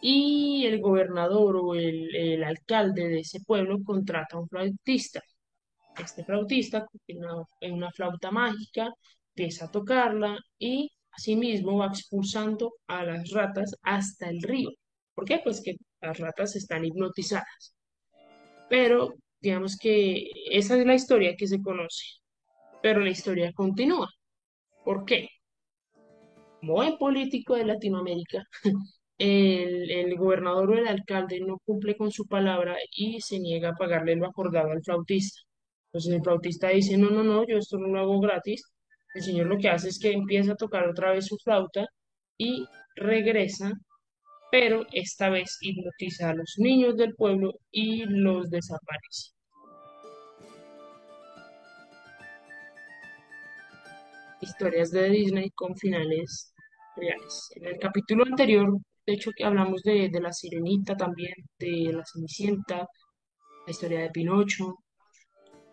y 0.00 0.64
el 0.66 0.80
gobernador 0.80 1.56
o 1.56 1.74
el, 1.74 2.14
el 2.14 2.44
alcalde 2.44 3.08
de 3.08 3.20
ese 3.20 3.40
pueblo 3.40 3.82
contrata 3.84 4.36
a 4.36 4.40
un 4.40 4.48
flautista. 4.48 5.20
Este 5.98 6.24
flautista 6.24 6.86
una, 7.08 7.34
una 7.72 7.90
flauta 7.90 8.30
mágica, 8.30 8.92
empieza 9.34 9.66
a 9.66 9.70
tocarla 9.70 10.38
y 10.58 10.90
asimismo 11.12 11.78
va 11.78 11.86
expulsando 11.86 12.74
a 12.86 13.04
las 13.04 13.30
ratas 13.30 13.74
hasta 13.82 14.28
el 14.28 14.42
río. 14.42 14.70
¿Por 15.14 15.24
qué? 15.24 15.40
Pues 15.42 15.62
que 15.62 15.76
las 16.00 16.18
ratas 16.18 16.56
están 16.56 16.84
hipnotizadas. 16.84 17.74
Pero 18.68 19.14
digamos 19.40 19.76
que 19.78 20.30
esa 20.50 20.78
es 20.78 20.86
la 20.86 20.94
historia 20.94 21.36
que 21.36 21.46
se 21.46 21.60
conoce. 21.62 22.04
Pero 22.82 23.00
la 23.00 23.10
historia 23.10 23.52
continúa. 23.52 24.08
¿Por 24.84 25.04
qué? 25.04 25.28
Como 26.60 26.74
buen 26.74 26.98
político 26.98 27.54
de 27.54 27.64
Latinoamérica, 27.64 28.44
el, 29.18 29.90
el 29.90 30.16
gobernador 30.16 30.70
o 30.70 30.78
el 30.78 30.88
alcalde 30.88 31.40
no 31.40 31.58
cumple 31.64 31.96
con 31.96 32.10
su 32.10 32.26
palabra 32.26 32.76
y 32.90 33.20
se 33.20 33.38
niega 33.38 33.70
a 33.70 33.74
pagarle 33.74 34.16
lo 34.16 34.26
acordado 34.26 34.70
al 34.70 34.82
flautista. 34.82 35.40
Entonces 35.96 36.12
el 36.12 36.22
flautista 36.24 36.68
dice, 36.68 36.98
no, 36.98 37.08
no, 37.08 37.24
no, 37.24 37.46
yo 37.46 37.56
esto 37.56 37.78
no 37.78 37.88
lo 37.88 37.98
hago 37.98 38.20
gratis. 38.20 38.62
El 39.14 39.22
señor 39.22 39.46
lo 39.46 39.56
que 39.56 39.70
hace 39.70 39.88
es 39.88 39.98
que 39.98 40.12
empieza 40.12 40.52
a 40.52 40.56
tocar 40.56 40.86
otra 40.86 41.12
vez 41.12 41.24
su 41.24 41.38
flauta 41.38 41.86
y 42.36 42.66
regresa, 42.96 43.72
pero 44.52 44.84
esta 44.92 45.30
vez 45.30 45.56
hipnotiza 45.62 46.28
a 46.28 46.34
los 46.34 46.52
niños 46.58 46.98
del 46.98 47.14
pueblo 47.14 47.54
y 47.70 48.04
los 48.04 48.50
desaparece. 48.50 49.32
Historias 54.42 54.90
de 54.90 55.08
Disney 55.08 55.50
con 55.54 55.74
finales 55.78 56.52
reales. 56.94 57.48
En 57.54 57.68
el 57.68 57.78
capítulo 57.78 58.24
anterior, 58.26 58.68
de 59.06 59.14
hecho, 59.14 59.30
que 59.34 59.44
hablamos 59.44 59.82
de, 59.82 60.10
de 60.10 60.20
la 60.20 60.30
Sirenita 60.30 60.94
también, 60.94 61.32
de 61.58 61.90
la 61.90 62.04
Cenicienta, 62.04 62.86
la 63.66 63.70
historia 63.70 64.00
de 64.00 64.10
Pinocho, 64.10 64.74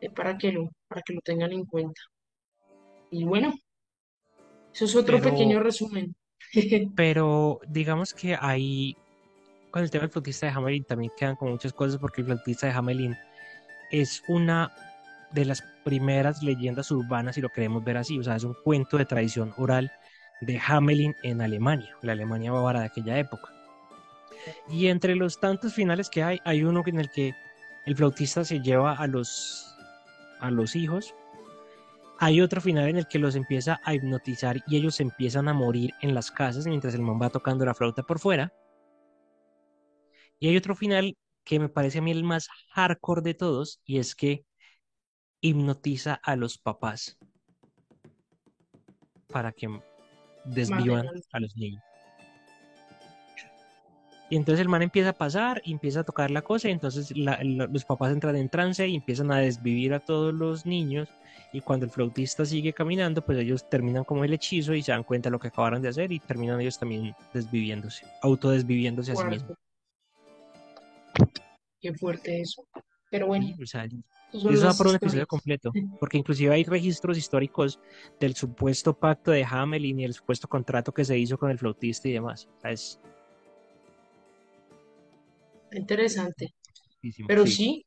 eh, 0.04 0.10
para 0.10 0.38
que 0.38 0.52
lo, 0.52 0.70
para 0.88 1.02
que 1.02 1.14
lo 1.14 1.22
tengan 1.22 1.54
en 1.54 1.66
cuenta. 1.66 2.02
Y 3.10 3.24
bueno, 3.24 3.54
eso 4.74 4.86
es 4.86 4.96
otro 4.96 5.18
Pero, 5.20 5.32
pequeño 5.32 5.62
resumen. 5.62 6.16
pero 6.96 7.62
digamos 7.68 8.14
que 8.14 8.36
ahí, 8.40 8.98
con 9.72 9.82
el 9.82 9.90
tema 9.90 10.02
del 10.02 10.12
flautista 10.12 10.48
de 10.48 10.52
Hamelin, 10.52 10.84
también 10.84 11.12
quedan 11.18 11.36
como 11.38 11.52
muchas 11.52 11.72
cosas 11.72 12.00
porque 12.00 12.22
el 12.22 12.28
flautista 12.28 12.68
de 12.68 12.74
Hamelin 12.74 13.18
es 13.92 14.24
una 14.28 14.74
de 15.32 15.46
las 15.46 15.64
primeras 15.86 16.44
leyendas 16.44 16.92
urbanas, 16.92 17.36
si 17.36 17.42
lo 17.42 17.50
queremos 17.50 17.84
ver 17.84 17.98
así. 17.98 18.20
O 18.20 18.24
sea, 18.24 18.36
es 18.36 18.44
un 18.44 18.56
cuento 18.62 18.98
de 18.98 19.06
tradición 19.06 19.54
oral 19.58 19.90
de 20.42 20.60
Hamelin 20.60 21.16
en 21.24 21.42
Alemania, 21.42 21.96
la 22.02 22.12
Alemania 22.12 22.52
bávara 22.52 22.82
de 22.82 22.88
aquella 22.88 23.18
época. 23.18 23.50
Y 24.70 24.88
entre 24.88 25.16
los 25.16 25.40
tantos 25.40 25.74
finales 25.74 26.10
que 26.10 26.24
hay, 26.24 26.42
hay 26.44 26.64
uno 26.64 26.84
en 26.86 27.00
el 27.00 27.10
que 27.10 27.34
el 27.86 27.96
flautista 27.96 28.44
se 28.44 28.60
lleva 28.60 28.94
a 28.94 29.08
los, 29.08 29.73
a 30.44 30.52
los 30.52 30.76
hijos. 30.76 31.16
Hay 32.20 32.42
otro 32.42 32.62
final 32.62 32.90
en 32.90 32.98
el 32.98 33.08
que 33.08 33.18
los 33.18 33.36
empieza 33.36 33.80
a 33.84 33.96
hipnotizar 33.96 34.58
y 34.68 34.78
ellos 34.78 35.00
empiezan 35.00 35.48
a 35.48 35.54
morir 35.54 35.92
en 36.02 36.14
las 36.14 36.32
casas 36.32 36.68
mientras 36.68 36.94
el 36.94 37.02
man 37.02 37.20
va 37.20 37.30
tocando 37.30 37.66
la 37.66 37.74
flauta 37.74 38.04
por 38.04 38.20
fuera. 38.20 38.54
Y 40.40 40.50
hay 40.50 40.58
otro 40.58 40.76
final 40.76 41.18
que 41.46 41.60
me 41.60 41.70
parece 41.70 42.00
a 42.00 42.02
mí 42.02 42.12
el 42.12 42.24
más 42.24 42.50
hardcore 42.72 43.22
de 43.22 43.34
todos 43.34 43.82
y 43.86 44.00
es 44.00 44.16
que 44.16 44.46
hipnotiza 45.42 46.14
a 46.14 46.36
los 46.36 46.58
papás 46.58 47.18
para 49.28 49.52
que 49.54 49.68
desvivan 50.46 51.08
a 51.32 51.40
los 51.40 51.56
niños. 51.56 51.82
Y 54.34 54.36
entonces 54.36 54.62
el 54.62 54.68
man 54.70 54.82
empieza 54.82 55.10
a 55.10 55.14
pasar 55.14 55.62
y 55.64 55.74
empieza 55.74 56.00
a 56.00 56.04
tocar 56.04 56.32
la 56.32 56.42
cosa 56.42 56.68
y 56.68 56.72
entonces 56.72 57.16
la- 57.16 57.38
la- 57.44 57.68
los 57.68 57.86
papás 57.86 58.12
entran 58.12 58.36
en 58.36 58.50
trance 58.50 58.88
y 58.88 58.96
empiezan 58.96 59.32
a 59.32 59.38
desvivir 59.38 59.94
a 59.94 60.00
todos 60.00 60.34
los 60.34 60.66
niños 60.66 61.08
y 61.52 61.62
cuando 61.62 61.86
el 61.86 61.92
flautista 61.92 62.44
sigue 62.44 62.74
caminando 62.74 63.24
pues 63.24 63.38
ellos 63.38 63.70
terminan 63.70 64.04
como 64.06 64.24
el 64.24 64.34
hechizo 64.34 64.74
y 64.74 64.82
se 64.82 64.92
dan 64.92 65.04
cuenta 65.04 65.30
de 65.30 65.34
lo 65.34 65.40
que 65.40 65.50
acabaron 65.50 65.84
de 65.84 65.90
hacer 65.90 66.12
y 66.12 66.18
terminan 66.20 66.60
ellos 66.60 66.80
también 66.80 67.14
desviviéndose, 67.32 68.08
autodesviviéndose 68.24 69.12
a 69.12 69.16
sí 69.18 69.22
mismos. 69.30 69.56
Qué 71.80 71.94
fuerte 71.94 72.42
eso. 72.42 72.66
Pero 73.12 73.28
bueno. 73.28 73.46
Sí, 73.46 73.62
o 73.62 73.68
sea, 73.68 73.84
eso 73.86 74.66
da 74.66 74.74
por 74.74 74.88
un 74.88 74.96
episodio 74.96 75.28
completo, 75.28 75.72
porque 76.00 76.18
inclusive 76.18 76.56
hay 76.56 76.64
registros 76.64 77.20
históricos 77.20 77.80
del 78.20 78.34
supuesto 78.34 78.96
pacto 78.98 79.30
de 79.30 79.44
Hamelin 79.46 80.00
y 80.00 80.06
el 80.06 80.14
supuesto 80.16 80.48
contrato 80.48 80.92
que 80.92 81.06
se 81.06 81.20
hizo 81.20 81.38
con 81.38 81.52
el 81.52 81.60
flautista 81.60 82.08
y 82.08 82.14
demás. 82.14 82.50
O 82.58 82.62
sea, 82.62 82.72
es 82.72 83.00
Interesante. 85.74 86.54
muchísimo, 87.02 87.30
Pero 87.30 87.48
sí. 87.48 87.48
sí, 87.48 87.86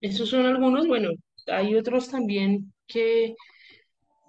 esos 0.00 0.30
son 0.30 0.46
algunos. 0.46 0.86
Bueno, 0.88 1.10
hay 1.48 1.74
otros 1.76 2.10
también 2.10 2.72
que 2.86 3.34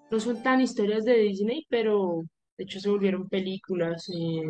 no 0.09 0.19
son 0.19 0.41
tan 0.43 0.61
historias 0.61 1.03
de 1.05 1.17
Disney, 1.19 1.65
pero 1.69 2.23
de 2.57 2.63
hecho 2.63 2.79
se 2.79 2.89
volvieron 2.89 3.27
películas. 3.29 4.09
eh, 4.09 4.43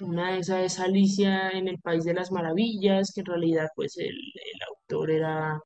una 0.00 0.32
de 0.32 0.38
esas 0.40 0.64
es 0.64 0.78
Alicia 0.80 1.50
en 1.50 1.68
el 1.68 1.80
País 1.80 2.04
de 2.04 2.14
las 2.14 2.30
Maravillas, 2.32 3.12
que 3.14 3.20
en 3.20 3.26
realidad 3.26 3.68
pues 3.74 3.96
el, 3.98 4.08
el 4.08 4.62
autor 4.68 5.10
era... 5.10 5.60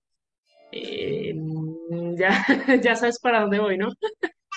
eh, 0.72 1.34
ya, 2.18 2.46
ya 2.82 2.96
sabes 2.96 3.18
para 3.20 3.42
dónde 3.42 3.60
voy, 3.60 3.78
¿no? 3.78 3.88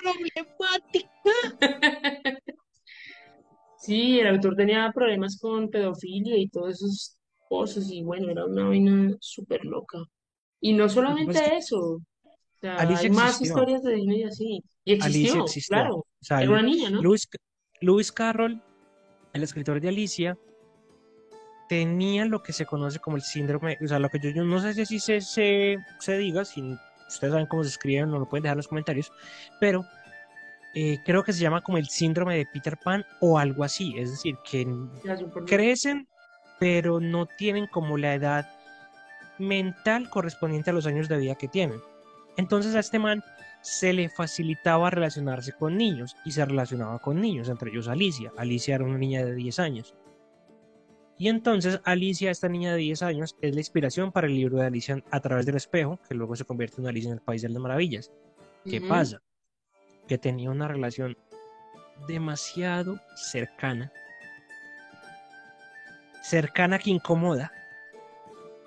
Problemática. 0.01 1.09
Sí, 3.75 4.19
el 4.19 4.27
autor 4.27 4.55
tenía 4.55 4.91
problemas 4.93 5.38
con 5.39 5.69
pedofilia 5.69 6.38
y 6.38 6.49
todas 6.49 6.75
esas 6.81 7.17
cosas, 7.57 7.91
y 7.91 8.03
bueno, 8.03 8.29
era 8.29 8.45
una 8.45 8.65
vaina 8.65 9.15
súper 9.19 9.65
loca. 9.65 9.99
Y 10.61 10.73
no 10.73 10.89
solamente 10.89 11.55
eso, 11.57 11.79
o 11.79 12.01
sea, 12.59 12.79
hay 12.79 12.87
Alicia 12.87 13.11
más 13.11 13.31
existió, 13.31 13.53
historias 13.53 13.83
de 13.83 13.95
Disney 13.95 14.23
así. 14.23 14.63
Y 14.83 14.93
Alicia 14.93 15.03
existió, 15.03 15.43
existió. 15.43 15.77
O 15.77 15.79
claro. 15.79 16.05
sea, 16.21 16.41
Era 16.41 16.51
una 16.51 16.61
niña, 16.61 16.89
¿no? 16.89 17.01
Lewis, 17.01 17.29
Lewis 17.81 18.11
Carroll, 18.11 18.61
el 19.33 19.43
escritor 19.43 19.79
de 19.81 19.89
Alicia, 19.89 20.37
tenía 21.67 22.25
lo 22.25 22.43
que 22.43 22.53
se 22.53 22.65
conoce 22.65 22.99
como 22.99 23.17
el 23.17 23.23
síndrome, 23.23 23.77
o 23.83 23.87
sea, 23.87 23.99
lo 23.99 24.09
que 24.09 24.19
yo, 24.19 24.29
yo 24.29 24.43
no 24.43 24.59
sé 24.59 24.85
si 24.85 24.99
se, 24.99 25.21
se, 25.21 25.77
se 25.99 26.17
diga, 26.17 26.45
si 26.45 26.61
ustedes 27.07 27.31
saben 27.31 27.47
cómo 27.47 27.63
se 27.63 27.69
escribe, 27.69 28.05
no 28.05 28.19
lo 28.19 28.29
pueden 28.29 28.43
dejar 28.43 28.55
en 28.55 28.59
los 28.59 28.67
comentarios, 28.67 29.11
pero 29.59 29.85
eh, 30.73 30.99
creo 31.05 31.23
que 31.23 31.33
se 31.33 31.41
llama 31.41 31.61
como 31.61 31.77
el 31.77 31.87
síndrome 31.87 32.37
de 32.37 32.45
Peter 32.45 32.77
Pan 32.77 33.05
o 33.21 33.39
algo 33.39 33.63
así, 33.63 33.95
es 33.97 34.11
decir, 34.11 34.35
que 34.49 34.67
crecen, 35.45 36.07
pero 36.59 36.99
no 36.99 37.25
tienen 37.25 37.67
como 37.67 37.97
la 37.97 38.13
edad 38.13 38.49
mental 39.37 40.09
correspondiente 40.09 40.69
a 40.69 40.73
los 40.73 40.85
años 40.85 41.09
de 41.09 41.17
vida 41.17 41.35
que 41.35 41.47
tienen. 41.47 41.79
Entonces 42.37 42.75
a 42.75 42.79
este 42.79 42.99
man 42.99 43.23
se 43.61 43.93
le 43.93 44.09
facilitaba 44.09 44.89
relacionarse 44.89 45.51
con 45.51 45.75
niños 45.75 46.15
y 46.23 46.31
se 46.31 46.45
relacionaba 46.45 46.99
con 46.99 47.19
niños, 47.19 47.49
entre 47.49 47.71
ellos 47.71 47.87
Alicia. 47.87 48.31
Alicia 48.37 48.75
era 48.75 48.83
una 48.83 48.97
niña 48.97 49.25
de 49.25 49.33
10 49.33 49.59
años. 49.59 49.95
Y 51.17 51.29
entonces 51.29 51.79
Alicia, 51.83 52.29
esta 52.29 52.49
niña 52.49 52.73
de 52.73 52.77
10 52.77 53.01
años, 53.01 53.35
es 53.41 53.53
la 53.53 53.61
inspiración 53.61 54.11
para 54.11 54.27
el 54.27 54.35
libro 54.35 54.57
de 54.57 54.65
Alicia 54.65 55.01
a 55.11 55.19
través 55.19 55.45
del 55.45 55.55
espejo, 55.55 55.99
que 56.07 56.13
luego 56.13 56.35
se 56.35 56.45
convierte 56.45 56.81
en 56.81 56.87
Alicia 56.87 57.07
en 57.07 57.15
el 57.15 57.21
País 57.21 57.41
de 57.41 57.49
las 57.49 57.61
Maravillas. 57.61 58.11
¿Qué 58.69 58.81
pasa? 58.81 59.21
Que 60.07 60.17
tenía 60.17 60.51
una 60.51 60.67
relación 60.67 61.17
demasiado 62.07 62.99
cercana, 63.15 63.91
cercana 66.25 66.79
que 66.79 66.89
incomoda 66.89 67.51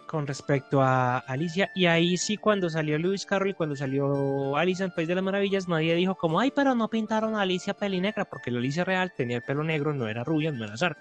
con 0.07 0.27
respecto 0.27 0.81
a 0.81 1.18
Alicia. 1.18 1.71
Y 1.75 1.87
ahí 1.87 2.16
sí, 2.16 2.37
cuando 2.37 2.71
salió 2.71 2.99
Lewis 2.99 3.27
Carroll 3.27 3.51
y 3.51 3.55
cuando 3.55 3.77
salió 3.77 4.57
Alicia 4.57 4.85
en 4.85 4.92
País 4.92 5.09
de 5.09 5.16
las 5.16 5.25
Maravillas, 5.25 5.68
nadie 5.68 5.94
dijo 5.94 6.14
como, 6.14 6.40
ay, 6.40 6.53
pero 6.55 6.75
no 6.75 6.88
pintaron 6.88 7.35
a 7.35 7.42
Alicia 7.42 7.75
pelinegra, 7.75 8.25
porque 8.25 8.51
la 8.51 8.59
Alicia 8.59 8.85
real 8.85 9.12
tenía 9.16 9.37
el 9.38 9.42
pelo 9.42 9.64
negro, 9.64 9.92
no 9.92 10.09
era 10.09 10.25
rubia, 10.25 10.53
no 10.53 10.64
era 10.64 10.75
azar. 10.75 10.97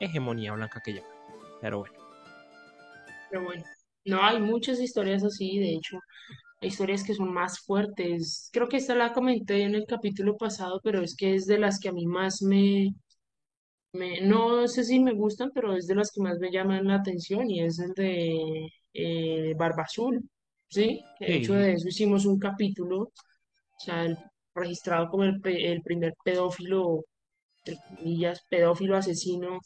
Hegemonía 0.00 0.52
blanca 0.52 0.80
que 0.84 0.94
llama. 0.94 1.06
Pero 1.60 1.78
bueno, 1.78 1.94
Pero 3.30 3.44
bueno, 3.44 3.64
no, 4.04 4.22
hay 4.22 4.40
muchas 4.40 4.80
historias 4.80 5.24
así, 5.24 5.58
de 5.58 5.74
hecho, 5.74 5.98
hay 6.60 6.68
historias 6.68 7.04
que 7.04 7.14
son 7.14 7.32
más 7.32 7.60
fuertes. 7.60 8.50
Creo 8.52 8.68
que 8.68 8.76
esta 8.76 8.94
la 8.94 9.12
comenté 9.12 9.62
en 9.62 9.74
el 9.74 9.86
capítulo 9.86 10.36
pasado, 10.36 10.80
pero 10.82 11.00
es 11.00 11.16
que 11.16 11.34
es 11.34 11.46
de 11.46 11.58
las 11.58 11.78
que 11.78 11.88
a 11.88 11.92
mí 11.92 12.04
más 12.04 12.42
me, 12.42 12.94
me, 13.94 14.20
no 14.22 14.66
sé 14.68 14.84
si 14.84 15.00
me 15.00 15.12
gustan, 15.14 15.50
pero 15.54 15.74
es 15.76 15.86
de 15.86 15.94
las 15.96 16.10
que 16.12 16.20
más 16.22 16.38
me 16.40 16.50
llaman 16.50 16.86
la 16.88 16.96
atención 16.96 17.50
y 17.50 17.62
es 17.62 17.78
el 17.80 17.92
de 17.94 18.68
eh, 18.94 19.54
Barba 19.56 19.84
Azul, 19.84 20.22
¿sí? 20.68 21.06
De 21.18 21.36
hecho, 21.36 21.54
sí, 21.54 21.54
de 21.54 21.74
eso 21.74 21.88
hicimos 21.88 22.26
un 22.26 22.38
capítulo, 22.38 23.00
o 23.02 23.12
sea, 23.76 24.04
el- 24.06 24.18
registrado 24.54 25.08
como 25.10 25.24
el, 25.24 25.40
pe- 25.40 25.72
el 25.72 25.82
primer 25.82 26.14
pedófilo, 26.24 27.04
entre 27.64 27.82
comillas, 27.82 28.42
pedófilo 28.50 28.96
asesino 28.96 29.60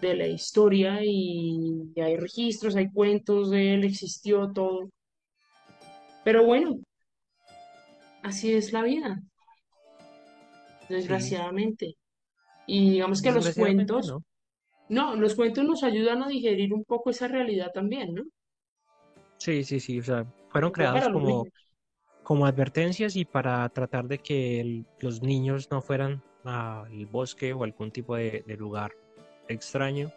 de 0.00 0.14
la 0.16 0.28
historia 0.28 1.00
y 1.04 1.92
hay 2.00 2.16
registros, 2.16 2.76
hay 2.76 2.90
cuentos 2.92 3.50
de 3.50 3.74
él, 3.74 3.84
existió 3.84 4.52
todo. 4.52 4.90
Pero 6.24 6.44
bueno, 6.44 6.80
así 8.22 8.52
es 8.54 8.72
la 8.72 8.82
vida, 8.82 9.22
sí, 10.96 11.40
desgraciadamente. 11.48 11.96
Y 12.66 12.90
digamos 12.92 13.22
que 13.22 13.32
los 13.32 13.50
cuentos, 13.54 14.06
no. 14.08 14.22
no, 14.88 15.16
los 15.16 15.34
cuentos 15.34 15.64
nos 15.64 15.82
ayudan 15.84 16.22
a 16.22 16.28
digerir 16.28 16.72
un 16.74 16.84
poco 16.84 17.10
esa 17.10 17.28
realidad 17.28 17.70
también, 17.74 18.14
¿no? 18.14 18.24
Sí, 19.38 19.64
sí, 19.64 19.80
sí, 19.80 20.00
o 20.00 20.02
sea, 20.04 20.26
fueron 20.48 20.70
creados 20.70 21.08
como, 21.08 21.48
como 22.24 22.46
advertencias 22.46 23.16
y 23.16 23.24
para 23.24 23.68
tratar 23.70 24.08
de 24.08 24.18
que 24.18 24.60
el- 24.60 24.86
los 25.00 25.22
niños 25.22 25.70
no 25.70 25.82
fueran 25.82 26.22
al 26.44 27.06
bosque 27.06 27.52
o 27.52 27.64
algún 27.64 27.90
tipo 27.92 28.16
de, 28.16 28.44
de 28.46 28.56
lugar 28.56 28.92
extraño. 29.48 30.12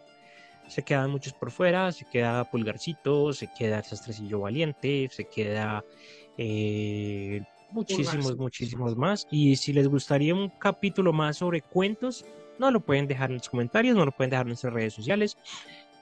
Se 0.68 0.84
quedan 0.84 1.10
muchos 1.10 1.34
por 1.34 1.50
fuera, 1.52 1.92
se 1.92 2.06
queda 2.06 2.44
Pulgarcito, 2.50 3.32
se 3.32 3.48
queda 3.58 3.78
el 3.78 3.84
Sastrecillo 3.84 4.40
Valiente, 4.40 5.08
se 5.12 5.26
queda 5.26 5.84
eh, 6.38 7.42
muchísimos, 7.70 8.36
muchísimos 8.36 8.96
más. 8.96 9.26
Y 9.30 9.56
si 9.56 9.72
les 9.72 9.88
gustaría 9.88 10.34
un 10.34 10.48
capítulo 10.50 11.12
más 11.12 11.36
sobre 11.38 11.60
cuentos, 11.62 12.24
no 12.58 12.70
lo 12.70 12.80
pueden 12.80 13.06
dejar 13.06 13.30
en 13.30 13.36
los 13.38 13.48
comentarios, 13.48 13.96
no 13.96 14.04
lo 14.04 14.12
pueden 14.12 14.30
dejar 14.30 14.46
en 14.46 14.48
nuestras 14.48 14.72
redes 14.72 14.94
sociales. 14.94 15.36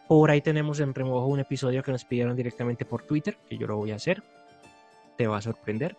Por 0.08 0.30
ahí 0.30 0.40
tenemos 0.40 0.80
en 0.80 0.94
remojo 0.94 1.26
un 1.26 1.40
episodio 1.40 1.82
que 1.82 1.92
nos 1.92 2.04
pidieron 2.04 2.36
directamente 2.36 2.84
por 2.84 3.02
Twitter, 3.02 3.36
que 3.48 3.58
yo 3.58 3.66
lo 3.66 3.76
voy 3.76 3.90
a 3.90 3.96
hacer. 3.96 4.22
Te 5.16 5.26
va 5.26 5.38
a 5.38 5.42
sorprender. 5.42 5.96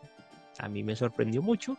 A 0.60 0.68
mí 0.70 0.84
me 0.84 0.96
sorprendió 0.96 1.42
mucho. 1.42 1.78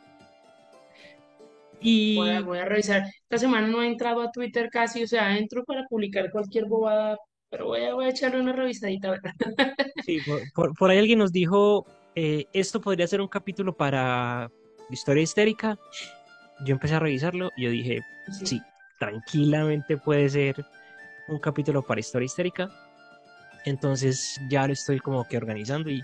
Y 1.80 2.16
Voy 2.16 2.30
a, 2.30 2.40
voy 2.40 2.58
a 2.58 2.64
revisar. 2.64 3.04
Esta 3.22 3.38
semana 3.38 3.68
no 3.68 3.82
he 3.82 3.86
entrado 3.86 4.20
a 4.22 4.30
Twitter 4.32 4.68
casi, 4.70 5.02
o 5.04 5.06
sea, 5.06 5.38
entro 5.38 5.64
para 5.64 5.84
publicar 5.88 6.30
cualquier 6.32 6.66
bobada, 6.66 7.16
pero 7.50 7.66
voy 7.66 7.84
a, 7.84 7.94
voy 7.94 8.06
a 8.06 8.10
echarle 8.10 8.40
una 8.40 8.52
revisadita, 8.52 9.08
a 9.08 9.10
ver. 9.12 9.20
sí, 10.04 10.18
por, 10.26 10.40
por- 10.54 10.74
por 10.74 10.90
ahí 10.90 10.98
alguien 10.98 11.20
nos 11.20 11.32
dijo, 11.32 11.86
eh, 12.20 12.46
esto 12.52 12.80
podría 12.80 13.06
ser 13.06 13.20
un 13.20 13.28
capítulo 13.28 13.76
para 13.76 14.50
historia 14.90 15.22
histérica. 15.22 15.78
Yo 16.64 16.72
empecé 16.72 16.96
a 16.96 16.98
revisarlo 16.98 17.52
y 17.56 17.64
yo 17.64 17.70
dije, 17.70 18.00
Sí. 18.32 18.46
sí, 18.46 18.62
tranquilamente 18.98 19.96
puede 19.96 20.28
ser 20.28 20.66
un 21.28 21.38
capítulo 21.38 21.82
para 21.82 22.00
historia 22.00 22.26
histérica. 22.26 22.68
Entonces 23.64 24.40
ya 24.50 24.66
lo 24.66 24.72
estoy 24.72 24.98
como 24.98 25.28
que 25.28 25.36
organizando 25.36 25.90
y 25.90 26.02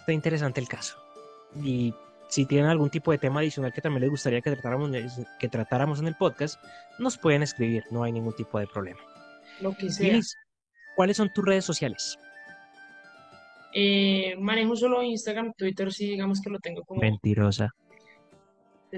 está 0.00 0.12
interesante 0.12 0.60
el 0.60 0.66
caso. 0.66 0.96
Y 1.62 1.94
si 2.28 2.44
tienen 2.46 2.68
algún 2.68 2.90
tipo 2.90 3.12
de 3.12 3.18
tema 3.18 3.38
adicional 3.38 3.72
que 3.72 3.80
también 3.80 4.00
les 4.00 4.10
gustaría 4.10 4.40
que 4.40 4.50
tratáramos, 4.50 4.90
que 5.38 5.48
tratáramos 5.48 6.00
en 6.00 6.08
el 6.08 6.16
podcast, 6.16 6.60
nos 6.98 7.16
pueden 7.16 7.42
escribir, 7.44 7.84
no 7.92 8.02
hay 8.02 8.10
ningún 8.10 8.34
tipo 8.34 8.58
de 8.58 8.66
problema. 8.66 9.00
Lo 9.60 9.76
que 9.76 9.90
sea. 9.90 10.14
Liz, 10.14 10.34
¿cuáles 10.96 11.16
son 11.16 11.32
tus 11.32 11.44
redes 11.44 11.64
sociales? 11.64 12.18
Eh, 13.72 14.36
manejo 14.38 14.76
solo 14.76 15.02
Instagram, 15.02 15.52
Twitter 15.56 15.92
sí, 15.92 16.08
digamos 16.08 16.40
que 16.40 16.50
lo 16.50 16.58
tengo 16.58 16.82
como, 16.82 17.00
Mentirosa. 17.00 17.70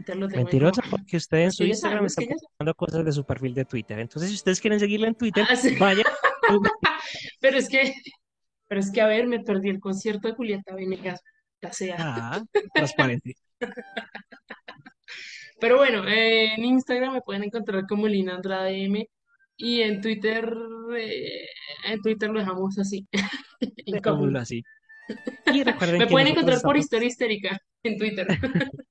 Tengo 0.07 0.29
Mentirosa 0.29 0.83
como, 0.83 0.97
porque 0.97 1.19
usted 1.19 1.39
en 1.39 1.53
su 1.53 1.65
Instagram 1.65 2.07
está 2.07 2.23
ya 2.23 2.29
publicando 2.29 2.75
cosas 2.75 3.05
de 3.05 3.13
su 3.13 3.25
perfil 3.25 3.55
de 3.55 3.65
Twitter. 3.65 3.99
Entonces, 3.99 4.31
si 4.31 4.37
ustedes 4.37 4.61
quieren 4.61 4.81
seguirla 4.81 5.09
en 5.09 5.15
Twitter, 5.15 5.45
Ah, 5.49 5.57
sí. 5.57 5.77
vayan. 5.77 6.05
Pero 7.41 7.59
es 7.59 7.69
que, 7.69 7.95
pero 8.69 8.81
es 8.81 8.91
que, 8.91 9.01
a 9.01 9.07
ver, 9.07 9.27
me 9.27 9.41
perdí 9.41 9.69
el 9.69 9.81
concierto 9.81 10.29
de 10.29 10.35
Julieta 10.35 10.75
Venegas, 10.75 11.21
sea. 11.73 11.97
Ah, 11.99 12.43
transparente. 12.73 13.37
Pero 15.61 15.77
bueno, 15.77 16.09
eh, 16.09 16.55
en 16.55 16.65
Instagram 16.65 17.13
me 17.13 17.21
pueden 17.21 17.45
encontrar 17.45 17.87
como 17.87 18.09
Lina 18.09 18.35
Andrade 18.35 18.85
M 18.85 19.09
y 19.57 19.83
en 19.83 20.01
Twitter, 20.01 20.53
eh, 20.97 21.47
en 21.87 22.01
Twitter 22.01 22.31
lo 22.31 22.41
dejamos 22.41 22.79
así, 22.79 23.07
Dejámoslo 23.87 24.39
así. 24.39 24.63
Y 25.53 25.63
recuerden 25.65 25.99
Me 25.99 26.07
que 26.07 26.11
pueden 26.11 26.29
encontrar 26.29 26.61
por 26.63 26.77
Historia 26.77 27.09
Histérica 27.09 27.59
en 27.83 27.99
Twitter. 27.99 28.27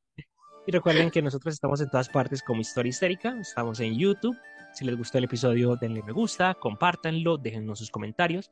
y 0.68 0.72
recuerden 0.72 1.10
que 1.12 1.22
nosotros 1.22 1.54
estamos 1.54 1.82
en 1.82 1.90
todas 1.90 2.10
partes 2.10 2.42
como 2.42 2.62
Historia 2.62 2.90
Histérica. 2.90 3.38
Estamos 3.40 3.80
en 3.80 3.98
YouTube. 3.98 4.38
Si 4.74 4.86
les 4.86 4.96
gustó 4.96 5.18
el 5.18 5.26
episodio, 5.26 5.76
denle 5.76 6.02
me 6.04 6.14
gusta, 6.14 6.54
compártanlo, 6.54 7.38
déjennos 7.38 7.80
sus 7.80 7.92
comentarios. 7.92 8.52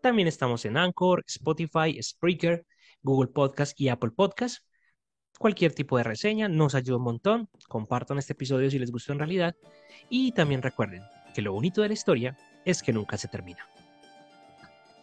También 0.00 0.28
estamos 0.28 0.64
en 0.64 0.76
Anchor, 0.76 1.24
Spotify, 1.26 2.00
Spreaker, 2.00 2.64
Google 3.02 3.32
Podcast 3.32 3.80
y 3.80 3.88
Apple 3.88 4.10
Podcast. 4.10 4.64
Cualquier 5.38 5.72
tipo 5.72 5.98
de 5.98 6.04
reseña 6.04 6.48
nos 6.48 6.74
ayuda 6.74 6.98
un 6.98 7.02
montón. 7.02 7.48
Compartan 7.68 8.18
este 8.18 8.34
episodio 8.34 8.70
si 8.70 8.78
les 8.78 8.92
gustó 8.92 9.12
en 9.12 9.18
realidad. 9.18 9.56
Y 10.08 10.32
también 10.32 10.62
recuerden 10.62 11.02
que 11.36 11.42
lo 11.42 11.52
bonito 11.52 11.82
de 11.82 11.88
la 11.88 11.92
historia 11.92 12.34
es 12.64 12.82
que 12.82 12.94
nunca 12.94 13.18
se 13.18 13.28
termina. 13.28 13.68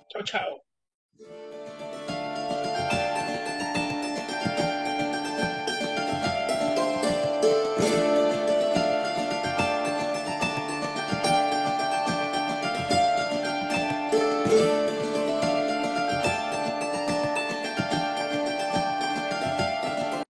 Chao, 0.10 0.24
chao. 0.24 0.62